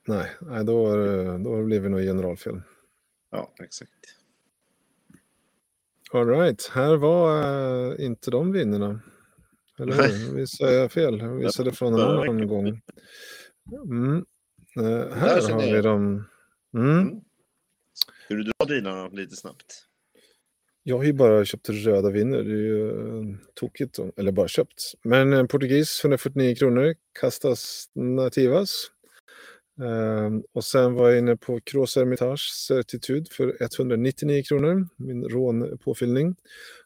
Nej, 0.07 0.29
då, 0.65 0.95
det- 0.95 1.37
då 1.37 1.63
blir 1.63 1.79
vi 1.79 1.89
nog 1.89 1.99
generalfel. 1.99 2.61
Ja, 3.31 3.53
exakt. 3.63 3.91
All 6.13 6.27
right, 6.27 6.67
här 6.73 6.95
var 6.97 7.43
eh, 7.91 8.05
inte 8.05 8.31
de 8.31 8.51
vinnarna. 8.51 8.99
Eller 9.79 9.93
hur? 9.93 10.35
Visade 10.35 10.73
jag 10.73 10.91
fel? 10.91 11.19
Jag 11.19 11.35
visade 11.35 11.71
från 11.71 11.93
en 11.93 11.99
annan 12.01 12.47
gång. 12.47 12.81
Mm. 13.83 14.25
Eh, 14.79 15.13
här 15.15 15.51
har 15.53 15.61
vi 15.73 15.81
dem. 15.81 16.23
Mm. 16.73 16.99
Mm. 16.99 17.21
Ska 17.93 18.33
du 18.33 18.43
dra 18.43 18.65
dina 18.67 19.07
lite 19.07 19.35
snabbt? 19.35 19.86
Jag 20.89 20.97
har 20.97 21.03
ju 21.03 21.13
bara 21.13 21.45
köpt 21.45 21.69
röda 21.69 22.09
viner. 22.09 22.43
Det 22.43 22.51
är 22.51 22.55
ju 22.55 22.89
eh, 22.89 23.35
tokigt. 23.53 23.95
då. 23.95 24.11
Eller 24.17 24.31
bara 24.31 24.47
köpt. 24.47 24.93
Men 25.03 25.33
en 25.33 25.47
portugis 25.47 26.01
149 26.03 26.55
kronor. 26.55 26.95
Castas 27.19 27.89
Nativas. 27.95 28.91
Ehm, 29.81 30.43
och 30.53 30.63
sen 30.63 30.93
var 30.93 31.09
jag 31.09 31.19
inne 31.19 31.37
på 31.37 31.59
Cross 31.63 31.95
Hermitage 31.95 32.67
Certitude 32.67 33.25
för 33.31 33.57
199 33.61 34.43
kronor. 34.43 34.87
Min 34.95 35.23
rånpåfyllning. 35.23 36.35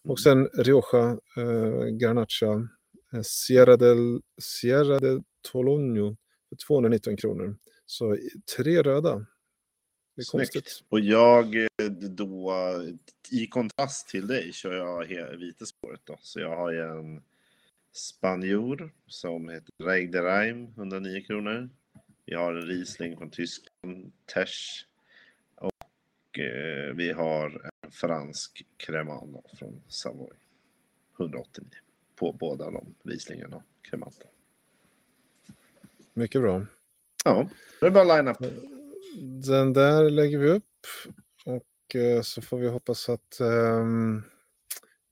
Och 0.04 0.20
sen 0.20 0.48
Rioja 0.54 1.18
eh, 1.38 1.86
Garnacha 1.86 2.68
eh, 3.14 3.22
Sierra 3.24 3.78
del, 3.78 4.22
Sierra 4.42 5.00
del 5.00 5.22
Tolonio 5.52 6.18
för 6.50 6.56
219 6.68 7.18
kronor. 7.18 7.56
Så 7.86 8.18
tre 8.58 8.82
röda. 8.82 9.26
Det 10.16 10.22
är 10.22 10.24
Snyggt. 10.24 10.54
konstigt. 10.54 10.84
Och 10.90 11.00
jag 11.00 11.56
eh, 11.56 11.92
då, 11.92 12.54
i 13.32 13.48
kontrast 13.48 14.10
till 14.10 14.28
dig, 14.28 14.54
kör 14.54 14.74
jag 14.74 15.38
vita 15.38 15.66
spåret 15.66 16.02
då. 16.04 16.18
Så 16.22 16.40
jag 16.40 16.56
har 16.56 16.72
ju 16.72 16.82
en 16.82 17.24
spanjor 17.92 18.92
som 19.08 19.50
heter 19.50 19.74
Reig 19.84 20.12
de 20.12 20.22
Reim, 20.22 20.66
109 20.66 21.22
kronor. 21.22 21.70
Vi 22.26 22.36
har 22.36 22.54
en 22.54 22.62
Riesling 22.68 23.18
från 23.18 23.30
Tyskland, 23.30 24.12
Tesch. 24.26 24.88
Och 25.56 26.40
eh, 26.40 26.94
vi 26.96 27.12
har 27.12 27.72
en 27.84 27.92
fransk 27.92 28.66
Cremant 28.78 29.46
från 29.60 29.82
Savoy, 29.88 30.38
189. 31.20 31.70
På 32.16 32.32
båda 32.32 32.72
de 32.72 32.96
Rieslingarna. 33.04 33.64
Cremant. 33.82 34.22
Mycket 36.14 36.42
bra. 36.42 36.66
Ja, 37.26 37.50
det 37.80 37.86
är 37.86 37.92
bara 37.92 38.18
line-up. 38.18 38.38
Den 39.20 39.74
där 39.74 40.10
lägger 40.10 40.38
vi 40.38 40.50
upp 40.50 40.64
och 41.46 41.96
eh, 41.96 42.22
så 42.22 42.42
får 42.42 42.58
vi 42.58 42.68
hoppas 42.68 43.10
att 43.10 43.40
eh, 43.40 43.86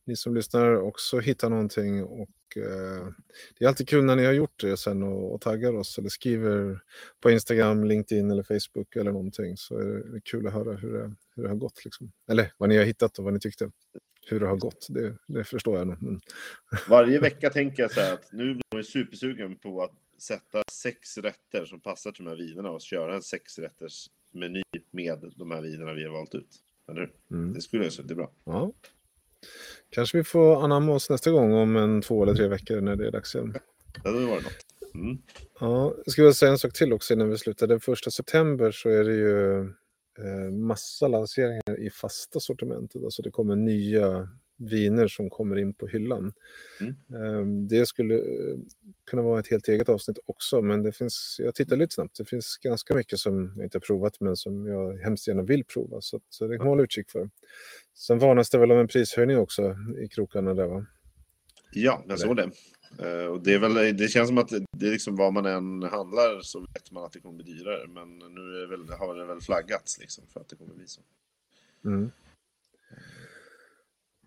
ni 0.05 0.15
som 0.15 0.35
lyssnar 0.35 0.75
också 0.75 1.19
hittar 1.19 1.49
någonting. 1.49 2.03
Och, 2.03 2.57
eh, 2.57 3.07
det 3.59 3.65
är 3.65 3.67
alltid 3.67 3.89
kul 3.89 4.03
när 4.03 4.15
ni 4.15 4.25
har 4.25 4.33
gjort 4.33 4.61
det 4.61 4.77
sen 4.77 5.03
och, 5.03 5.33
och 5.33 5.41
taggar 5.41 5.75
oss 5.75 5.97
eller 5.97 6.09
skriver 6.09 6.79
på 7.19 7.31
Instagram, 7.31 7.83
LinkedIn 7.83 8.31
eller 8.31 8.43
Facebook 8.43 8.95
eller 8.95 9.11
någonting. 9.11 9.57
Så 9.57 9.77
är 9.77 10.13
det 10.13 10.21
kul 10.21 10.47
att 10.47 10.53
höra 10.53 10.75
hur 10.75 10.93
det, 10.93 11.15
hur 11.35 11.43
det 11.43 11.49
har 11.49 11.55
gått. 11.55 11.85
Liksom. 11.85 12.11
Eller 12.29 12.53
vad 12.57 12.69
ni 12.69 12.77
har 12.77 12.85
hittat 12.85 13.19
och 13.19 13.25
vad 13.25 13.33
ni 13.33 13.39
tyckte. 13.39 13.71
Hur 14.27 14.39
det 14.39 14.47
har 14.47 14.57
gått, 14.57 14.87
det, 14.89 15.15
det 15.27 15.43
förstår 15.43 15.77
jag 15.77 15.87
nog. 15.87 16.21
Varje 16.89 17.19
vecka 17.19 17.49
tänker 17.49 17.83
jag 17.83 17.91
så 17.91 18.01
här 18.01 18.13
att 18.13 18.31
nu 18.31 18.53
blir 18.53 18.63
jag 18.69 18.85
supersugen 18.85 19.57
på 19.57 19.83
att 19.83 19.91
sätta 20.19 20.63
sex 20.71 21.17
rätter 21.17 21.65
som 21.65 21.79
passar 21.79 22.11
till 22.11 22.23
de 22.23 22.29
här 22.29 22.37
vinerna 22.37 22.71
och 22.71 22.81
köra 22.81 23.15
en 23.15 23.21
sexrätters 23.21 24.09
meny 24.31 24.61
med 24.91 25.33
de 25.35 25.51
här 25.51 25.61
vinerna 25.61 25.93
vi 25.93 26.03
har 26.03 26.11
valt 26.11 26.35
ut. 26.35 26.59
Eller 26.89 27.11
mm. 27.31 27.53
Det 27.53 27.61
skulle 27.61 27.83
det 27.83 28.11
är 28.11 28.15
bra. 28.15 28.31
Ja. 28.43 28.71
Kanske 29.89 30.17
vi 30.17 30.23
får 30.23 30.63
anamma 30.63 30.91
oss 30.91 31.09
nästa 31.09 31.31
gång 31.31 31.53
om 31.53 31.75
en 31.75 32.01
två 32.01 32.23
eller 32.23 32.35
tre 32.35 32.47
veckor 32.47 32.81
när 32.81 32.95
det 32.95 33.07
är 33.07 33.11
dags 33.11 33.35
igen. 33.35 33.53
Ja, 34.03 34.11
det 34.11 34.25
var 34.25 34.35
det 34.35 34.43
något. 34.43 34.65
Mm. 34.93 35.17
Ja, 35.59 35.93
jag 36.05 36.11
ska 36.11 36.23
väl 36.23 36.33
säga 36.33 36.51
en 36.51 36.57
sak 36.57 36.73
till 36.73 36.93
också 36.93 37.13
innan 37.13 37.29
vi 37.29 37.37
slutar. 37.37 37.67
Den 37.67 37.79
första 37.79 38.11
september 38.11 38.71
så 38.71 38.89
är 38.89 39.03
det 39.03 39.13
ju 39.13 39.59
eh, 40.19 40.51
massa 40.51 41.07
lanseringar 41.07 41.79
i 41.79 41.89
fasta 41.89 42.39
sortimentet. 42.39 43.03
Alltså 43.03 43.21
det 43.21 43.31
kommer 43.31 43.55
nya 43.55 44.29
viner 44.59 45.07
som 45.07 45.29
kommer 45.29 45.55
in 45.55 45.73
på 45.73 45.87
hyllan. 45.87 46.33
Mm. 46.79 46.95
Ehm, 47.23 47.67
det 47.67 47.85
skulle 47.85 48.15
eh, 48.15 48.57
kunna 49.05 49.21
vara 49.21 49.39
ett 49.39 49.47
helt 49.47 49.67
eget 49.67 49.89
avsnitt 49.89 50.19
också, 50.25 50.61
men 50.61 50.83
det 50.83 50.91
finns, 50.91 51.35
jag 51.43 51.55
tittar 51.55 51.75
lite 51.75 51.93
snabbt, 51.93 52.17
det 52.17 52.25
finns 52.25 52.57
ganska 52.57 52.95
mycket 52.95 53.19
som 53.19 53.53
jag 53.55 53.65
inte 53.65 53.77
har 53.77 53.81
provat 53.81 54.19
men 54.19 54.35
som 54.35 54.67
jag 54.67 54.97
hemskt 54.97 55.27
gärna 55.27 55.43
vill 55.43 55.63
prova, 55.63 56.01
så, 56.01 56.19
så 56.29 56.47
det 56.47 56.57
kan 56.57 56.65
man 56.65 56.71
hålla 56.71 56.83
utkik 56.83 57.09
för. 57.09 57.29
Sen 57.93 58.19
varnas 58.19 58.49
det 58.49 58.57
väl 58.57 58.71
om 58.71 58.77
en 58.77 58.87
prishöjning 58.87 59.37
också 59.37 59.75
i 60.03 60.07
krokarna 60.07 60.53
där 60.53 60.67
va? 60.67 60.85
Ja, 61.71 62.03
jag 62.07 62.19
såg 62.19 62.35
det. 62.35 62.51
Uh, 63.01 63.25
och 63.25 63.43
det, 63.43 63.53
är 63.53 63.59
väl, 63.59 63.97
det 63.97 64.07
känns 64.07 64.27
som 64.27 64.37
att 64.37 64.49
det 64.71 64.87
är 64.87 64.91
liksom 64.91 65.15
vad 65.15 65.33
man 65.33 65.45
än 65.45 65.83
handlar 65.83 66.41
så 66.41 66.59
vet 66.59 66.91
man 66.91 67.03
att 67.03 67.11
det 67.11 67.19
kommer 67.19 67.43
bli 67.43 67.53
dyrare. 67.53 67.87
Men 67.87 68.19
nu 68.19 68.41
är 68.41 68.61
det 68.61 68.67
väl, 68.67 68.89
har 68.99 69.15
det 69.15 69.25
väl 69.25 69.41
flaggats 69.41 69.99
liksom 69.99 70.23
för 70.33 70.39
att 70.39 70.49
det 70.49 70.55
kommer 70.55 70.73
bli 70.73 70.87
så. 70.87 71.01
Mm. 71.85 72.11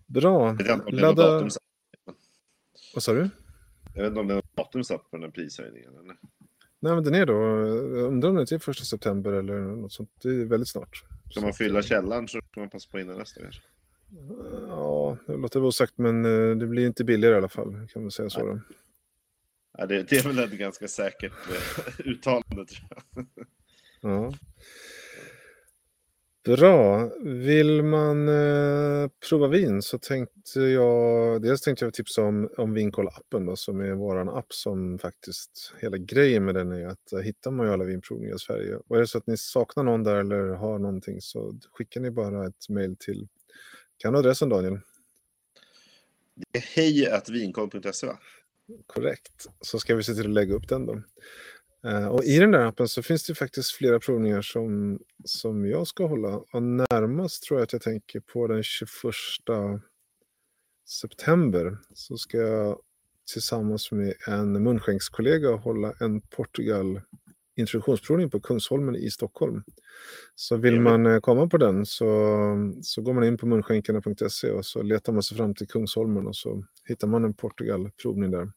Bra. 0.05 0.57
Ladda... 0.91 1.49
Vad 2.93 3.03
sa 3.03 3.13
du? 3.13 3.29
Jag 3.95 4.01
vet 4.01 4.09
inte 4.09 4.19
om 4.19 4.27
det 4.27 4.33
är 4.33 4.35
något 4.35 4.55
datum 4.55 4.83
satt 4.83 5.11
på 5.11 5.17
den 5.17 5.23
här 5.23 5.31
prishöjningen. 5.31 5.93
Eller? 5.97 6.15
Nej, 6.79 6.93
men 6.95 7.03
den 7.03 7.15
är 7.15 7.25
då, 7.25 7.33
undrar 8.07 8.29
om 8.29 8.35
det 8.35 8.41
är 8.41 8.45
till 8.45 8.59
första 8.59 8.83
september 8.83 9.31
eller 9.31 9.59
något 9.59 9.91
sånt. 9.91 10.09
Det 10.23 10.29
är 10.29 10.45
väldigt 10.45 10.69
snart. 10.69 11.03
Ska 11.31 11.41
man 11.41 11.53
fylla 11.53 11.81
källaren 11.81 12.27
så 12.27 12.41
kan 12.41 12.61
man 12.61 12.69
passa 12.69 12.89
på 12.91 12.99
innan 12.99 13.17
nästa 13.17 13.41
kanske? 13.41 13.61
Ja, 14.67 15.17
det 15.27 15.37
låter 15.37 15.59
väl 15.59 15.67
osagt, 15.67 15.97
men 15.97 16.25
eh, 16.25 16.55
det 16.55 16.67
blir 16.67 16.87
inte 16.87 17.03
billigare 17.03 17.35
i 17.35 17.37
alla 17.37 17.49
fall. 17.49 17.87
Kan 17.93 18.01
man 18.01 18.11
säga 18.11 18.29
så. 18.29 18.45
Då. 18.45 18.59
Ja, 19.77 19.85
det, 19.85 20.09
det 20.09 20.15
är 20.17 20.27
väl 20.27 20.39
ett 20.39 20.51
ganska 20.51 20.87
säkert 20.87 21.33
eh, 21.49 22.05
uttalande 22.07 22.65
tror 22.65 22.87
jag. 23.15 23.25
Ja. 24.01 24.33
Bra. 26.43 27.11
Vill 27.23 27.83
man 27.83 28.29
eh, 28.29 29.09
prova 29.29 29.47
vin 29.47 29.81
så 29.81 29.97
tänkte 29.97 30.59
jag, 30.59 31.41
dels 31.41 31.61
tänkte 31.61 31.85
jag 31.85 31.93
tipsa 31.93 32.21
om, 32.21 32.49
om 32.57 32.77
Vinkoll-appen 32.77 33.55
som 33.55 33.79
är 33.79 33.93
vår 33.93 34.37
app 34.37 34.53
som 34.53 34.99
faktiskt, 34.99 35.73
hela 35.81 35.97
grejen 35.97 36.45
med 36.45 36.55
den 36.55 36.71
är 36.71 36.87
att 36.87 37.05
där 37.11 37.21
hittar 37.21 37.51
man 37.51 37.67
ju 37.67 37.73
alla 37.73 37.83
vinprovningar 37.83 38.35
i 38.35 38.39
Sverige. 38.39 38.75
Och 38.87 38.95
är 38.95 38.99
det 38.99 39.07
så 39.07 39.17
att 39.17 39.27
ni 39.27 39.37
saknar 39.37 39.83
någon 39.83 40.03
där 40.03 40.15
eller 40.15 40.47
har 40.47 40.79
någonting 40.79 41.21
så 41.21 41.59
skickar 41.71 42.01
ni 42.01 42.11
bara 42.11 42.47
ett 42.47 42.69
mail 42.69 42.95
till, 42.99 43.27
kan 43.97 44.13
du 44.13 44.19
adressen 44.19 44.49
Daniel? 44.49 44.79
Det 46.35 46.59
är 46.59 46.61
hej.vinkoll.se 46.61 48.07
va? 48.07 48.19
Korrekt. 48.87 49.45
Så 49.61 49.79
ska 49.79 49.95
vi 49.95 50.03
se 50.03 50.13
till 50.13 50.25
att 50.25 50.33
lägga 50.33 50.55
upp 50.55 50.67
den 50.69 50.85
då. 50.85 51.01
Uh, 51.87 52.07
och 52.07 52.23
I 52.23 52.39
den 52.39 52.51
där 52.51 52.65
appen 52.65 52.87
så 52.87 53.03
finns 53.03 53.23
det 53.23 53.35
faktiskt 53.35 53.71
flera 53.71 53.99
provningar 53.99 54.41
som, 54.41 54.99
som 55.25 55.65
jag 55.65 55.87
ska 55.87 56.07
hålla. 56.07 56.37
Och 56.37 56.63
närmast 56.63 57.43
tror 57.43 57.59
jag 57.59 57.63
att 57.63 57.73
jag 57.73 57.81
tänker 57.81 58.19
på 58.19 58.47
den 58.47 58.63
21 58.63 58.91
september. 60.87 61.77
Så 61.93 62.17
ska 62.17 62.37
jag 62.37 62.79
tillsammans 63.33 63.91
med 63.91 64.13
en 64.27 64.63
munskänkskollega 64.63 65.51
hålla 65.51 65.93
en 65.99 66.21
Portugal 66.21 67.01
introduktionsprovning 67.55 68.29
på 68.29 68.39
Kungsholmen 68.39 68.95
i 68.95 69.09
Stockholm. 69.09 69.63
Så 70.35 70.57
vill 70.57 70.79
man 70.81 71.05
eh, 71.05 71.19
komma 71.19 71.47
på 71.47 71.57
den 71.57 71.85
så, 71.85 72.05
så 72.81 73.01
går 73.01 73.13
man 73.13 73.23
in 73.23 73.37
på 73.37 73.45
munskänkarna.se 73.45 74.51
och 74.51 74.65
så 74.65 74.81
letar 74.81 75.13
man 75.13 75.23
sig 75.23 75.37
fram 75.37 75.55
till 75.55 75.67
Kungsholmen 75.67 76.27
och 76.27 76.35
så 76.35 76.63
hittar 76.87 77.07
man 77.07 77.23
en 77.23 77.33
Portugal-provning 77.33 78.31
där. 78.31 78.51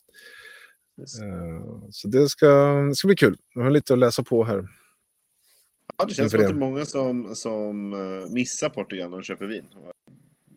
Eh, 0.98 1.88
så 1.90 2.09
det 2.09 2.28
ska, 2.28 2.46
det 2.88 2.94
ska 2.94 3.09
bli 3.09 3.16
kul. 3.16 3.37
Jag 3.54 3.62
har 3.62 3.70
lite 3.70 3.92
att 3.92 3.98
läsa 3.98 4.22
på 4.22 4.44
här. 4.44 4.68
Ja, 5.98 6.04
det 6.04 6.14
känns 6.14 6.32
som 6.32 6.40
att 6.40 6.46
det 6.46 6.52
är 6.52 6.59
många 6.59 6.85
som, 6.85 7.35
som 7.35 7.92
eh, 7.92 8.32
missar 8.32 8.68
Portugal 8.68 9.11
när 9.11 9.16
de 9.16 9.22
köper 9.22 9.46
vin. 9.46 9.64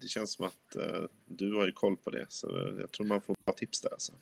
Det 0.02 0.08
känns 0.08 0.34
som 0.34 0.46
att 0.46 0.76
uh, 0.76 1.06
du 1.26 1.56
har 1.56 1.66
ju 1.66 1.72
koll 1.72 1.98
på 1.98 2.10
det, 2.10 2.26
så 2.30 2.74
jag 2.80 2.92
tror 2.92 3.06
man 3.06 3.22
får 3.22 3.36
bra 3.46 3.54
tips 3.58 3.82
där. 3.82 3.90
Alltså. 3.92 4.14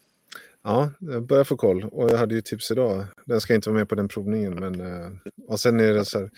Ja, 0.64 0.92
jag 1.00 1.26
börjar 1.26 1.44
få 1.44 1.58
koll. 1.58 1.84
Och 1.84 2.12
jag 2.12 2.18
hade 2.18 2.36
ju 2.36 2.42
tips 2.42 2.72
idag. 2.72 3.06
Den 3.26 3.42
ska 3.42 3.56
inte 3.56 3.70
vara 3.70 3.80
med 3.80 3.90
på 3.90 3.96
den 3.96 4.08
provningen. 4.08 4.56
Men, 4.56 5.20
och 5.48 5.60
sen 5.60 5.80
är 5.80 5.94
det 5.94 6.06
så 6.06 6.20
här, 6.20 6.32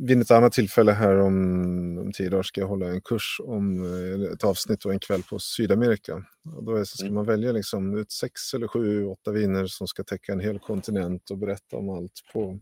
vid 0.00 0.20
ett 0.20 0.30
annat 0.30 0.52
tillfälle 0.52 0.92
här 0.92 1.16
om, 1.16 1.98
om 1.98 2.12
tio 2.12 2.30
dagar 2.30 2.42
ska 2.42 2.60
jag 2.60 2.68
hålla 2.68 2.88
en 2.88 3.00
kurs 3.00 3.40
om 3.44 3.84
ett 4.32 4.44
avsnitt 4.44 4.84
och 4.84 4.92
en 4.92 4.98
kväll 4.98 5.22
på 5.22 5.38
Sydamerika. 5.38 6.24
Och 6.56 6.64
då 6.64 6.76
är, 6.76 6.84
så 6.84 6.96
ska 6.96 7.06
mm. 7.06 7.14
man 7.14 7.26
välja 7.26 7.52
liksom 7.52 7.98
ut 7.98 8.12
sex 8.12 8.54
eller 8.54 8.68
sju, 8.68 9.04
åtta 9.04 9.32
viner 9.32 9.66
som 9.66 9.86
ska 9.86 10.04
täcka 10.04 10.32
en 10.32 10.40
hel 10.40 10.58
kontinent 10.58 11.30
och 11.30 11.38
berätta 11.38 11.76
om 11.76 11.88
allt 11.88 12.22
på 12.32 12.60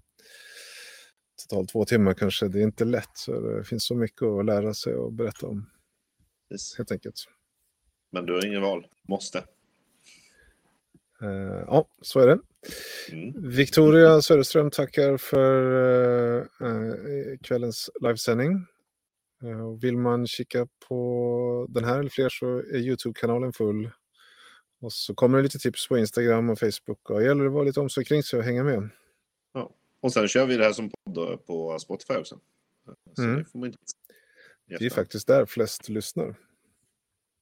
totalt 1.42 1.68
två 1.68 1.84
timmar 1.84 2.14
kanske. 2.14 2.48
Det 2.48 2.58
är 2.58 2.62
inte 2.62 2.84
lätt. 2.84 3.10
Så 3.14 3.40
det 3.40 3.64
finns 3.64 3.86
så 3.86 3.94
mycket 3.94 4.22
att 4.22 4.44
lära 4.44 4.74
sig 4.74 4.94
och 4.94 5.12
berätta 5.12 5.46
om. 5.46 5.70
Helt 6.78 6.92
enkelt. 6.92 7.14
Men 8.12 8.26
du 8.26 8.32
har 8.32 8.46
ingen 8.46 8.62
val, 8.62 8.86
måste. 9.08 9.44
Uh, 11.22 11.64
ja, 11.66 11.88
så 12.02 12.20
är 12.20 12.26
det. 12.26 12.38
Mm. 13.12 13.50
Victoria 13.50 14.22
Söderström 14.22 14.70
tackar 14.70 15.16
för 15.16 15.62
uh, 16.62 17.36
kvällens 17.42 17.90
livesändning. 18.00 18.66
Vill 19.80 19.96
man 19.96 20.26
kika 20.26 20.66
på 20.88 21.66
den 21.70 21.84
här 21.84 21.98
eller 21.98 22.10
fler 22.10 22.28
så 22.28 22.58
är 22.58 22.78
Youtube-kanalen 22.78 23.52
full. 23.52 23.90
Och 24.80 24.92
så 24.92 25.14
kommer 25.14 25.38
det 25.38 25.42
lite 25.42 25.58
tips 25.58 25.88
på 25.88 25.98
Instagram 25.98 26.50
och 26.50 26.58
Facebook. 26.58 27.10
Och 27.10 27.18
det 27.20 27.26
gäller 27.26 27.46
att 27.46 27.52
vara 27.52 27.64
lite 27.64 27.80
omsorg 27.80 28.06
kring 28.06 28.22
sig 28.22 28.38
och 28.38 28.44
hänga 28.44 28.64
med. 28.64 28.88
Ja. 29.54 29.74
Och 30.00 30.12
sen 30.12 30.28
kör 30.28 30.46
vi 30.46 30.56
det 30.56 30.64
här 30.64 30.72
som 30.72 30.90
podd 30.90 31.46
på 31.46 31.78
Spotify 31.78 32.14
också. 32.14 32.40
Så 33.16 33.22
mm. 33.22 33.36
det, 33.36 33.44
får 33.44 33.58
man 33.58 33.68
inte... 33.68 33.78
det 34.78 34.86
är 34.86 34.90
faktiskt 34.90 35.26
där 35.26 35.46
flest 35.46 35.88
lyssnar. 35.88 36.34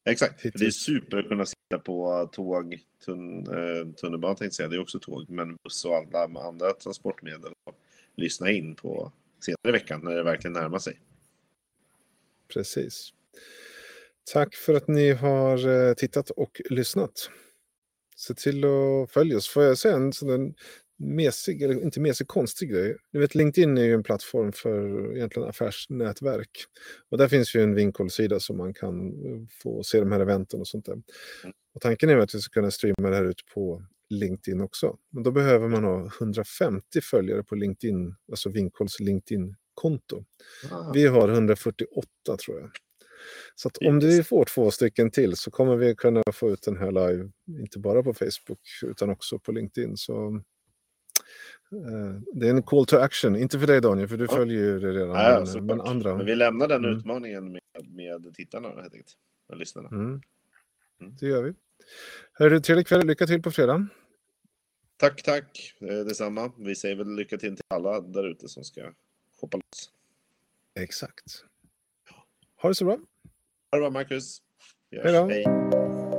Exakt, 0.05 0.41
Hittills. 0.41 0.61
det 0.61 0.67
är 0.67 0.71
super 0.71 1.17
att 1.17 1.29
kunna 1.29 1.47
sitta 1.47 1.79
på 1.85 2.29
tåg, 2.33 2.79
tun, 3.05 3.39
eh, 3.39 3.95
tunnelbana 3.97 4.35
tänkte 4.35 4.45
jag 4.45 4.55
säga, 4.55 4.69
det 4.69 4.77
är 4.77 4.81
också 4.81 4.99
tåg, 4.99 5.31
men 5.31 5.57
buss 5.65 5.85
och 5.85 5.97
alla 5.97 6.49
andra 6.49 6.73
transportmedel 6.73 7.53
och 7.65 7.75
lyssna 8.17 8.51
in 8.51 8.75
på 8.75 9.13
senare 9.41 9.69
i 9.69 9.73
veckan 9.73 10.01
när 10.05 10.15
det 10.15 10.23
verkligen 10.23 10.53
närmar 10.53 10.79
sig. 10.79 11.01
Precis. 12.55 13.13
Tack 14.33 14.55
för 14.55 14.75
att 14.75 14.89
ni 14.89 15.13
har 15.13 15.69
eh, 15.69 15.95
tittat 15.95 16.31
och 16.31 16.61
lyssnat. 16.71 17.31
Se 18.17 18.35
till 18.35 18.65
att 18.65 19.11
följa 19.11 19.37
oss. 19.37 19.49
Får 19.49 19.63
jag 19.63 19.79
säga 19.79 19.95
en 19.95 20.13
mesig, 21.05 21.63
eller 21.63 21.83
inte 21.83 22.01
mesig, 22.01 22.27
konstig 22.27 22.71
grej. 22.71 22.97
Du 23.13 23.19
vet, 23.19 23.35
LinkedIn 23.35 23.79
är 23.79 23.85
ju 23.85 23.95
en 23.95 24.03
plattform 24.03 24.53
för 24.53 25.17
egentligen 25.17 25.49
affärsnätverk. 25.49 26.51
Och 27.11 27.19
där 27.19 27.29
finns 27.29 27.57
ju 27.57 27.63
en 27.63 27.75
vinkollsida 27.75 28.41
som 28.41 28.57
man 28.57 28.75
kan 28.75 29.09
eh, 29.09 29.41
få 29.63 29.83
se 29.83 30.01
de 30.01 30.13
här 30.13 30.21
eventen 30.21 30.61
och 30.61 30.69
sånt 30.69 30.87
där. 30.87 31.03
Och 31.75 31.81
tanken 31.81 32.11
är 32.11 32.17
att 32.17 32.35
vi 32.35 32.41
ska 32.41 32.53
kunna 32.53 32.71
streama 32.71 33.11
det 33.11 33.17
här 33.17 33.25
ut 33.25 33.43
på 33.55 33.83
LinkedIn 34.11 34.61
också. 34.61 34.97
Men 35.13 35.23
då 35.23 35.31
behöver 35.31 35.69
man 35.69 35.85
ha 35.85 36.11
150 36.21 37.01
följare 37.01 37.43
på 37.43 37.55
LinkedIn, 37.55 38.15
alltså 38.31 38.51
Vinkolls 38.51 39.01
LinkedIn-konto. 39.01 40.25
Ah. 40.71 40.91
Vi 40.95 41.07
har 41.07 41.29
148 41.29 42.07
tror 42.45 42.61
jag. 42.61 42.71
Så 43.55 43.71
om 43.89 44.01
vi 44.01 44.23
får 44.23 44.45
två 44.45 44.71
stycken 44.71 45.11
till 45.11 45.37
så 45.37 45.51
kommer 45.51 45.77
vi 45.77 45.95
kunna 45.95 46.23
få 46.33 46.51
ut 46.51 46.63
den 46.63 46.77
här 46.77 46.91
live, 46.91 47.31
inte 47.61 47.79
bara 47.79 48.03
på 48.03 48.15
Facebook 48.15 48.61
utan 48.83 49.11
också 49.11 49.39
på 49.39 49.53
LinkedIn. 49.53 49.97
Så 49.97 50.43
Eh, 51.73 52.21
det 52.33 52.47
är 52.49 52.51
en 52.51 52.63
call 52.63 52.87
to 52.87 52.97
action, 52.97 53.37
inte 53.37 53.59
för 53.59 53.67
dig 53.67 53.81
Daniel, 53.81 54.09
för 54.09 54.17
du 54.17 54.25
ja. 54.25 54.37
följer 54.37 54.59
ju 54.59 54.81
det 54.81 54.93
redan. 54.93 55.09
Nej, 55.09 55.45
men, 55.55 55.67
men, 55.67 55.81
andra. 55.81 56.17
men 56.17 56.27
vi 56.27 56.35
lämnar 56.35 56.69
den 56.69 56.85
mm. 56.85 56.99
utmaningen 56.99 57.53
med, 57.53 57.63
med 57.89 58.35
tittarna 58.35 58.69
helt 58.69 58.95
enkelt, 58.95 59.13
och 59.49 59.57
lyssnarna. 59.57 59.89
Mm. 59.89 60.21
Mm. 61.01 61.17
Det 61.21 61.27
gör 61.27 61.43
vi. 61.43 61.55
Hörru, 62.33 62.61
trevlig 62.61 62.87
kväll, 62.87 63.07
lycka 63.07 63.27
till 63.27 63.43
på 63.43 63.51
fredag. 63.51 63.89
Tack, 64.97 65.23
tack. 65.23 65.75
Eh, 65.81 66.05
detsamma. 66.05 66.53
Vi 66.59 66.75
säger 66.75 66.97
väl 66.97 67.15
lycka 67.15 67.37
till 67.39 67.57
till 67.57 67.65
alla 67.69 68.01
där 68.01 68.31
ute 68.31 68.49
som 68.49 68.65
ska 68.65 68.81
hoppa 69.41 69.57
loss. 69.57 69.91
Exakt. 70.81 71.45
Ha 72.63 72.69
det 72.69 72.75
så 72.75 72.85
bra. 72.85 72.95
Ha 73.71 73.79
det 73.79 73.81
bra, 73.81 73.91
Marcus. 73.91 74.39
Hej 75.03 75.13
då. 75.13 76.14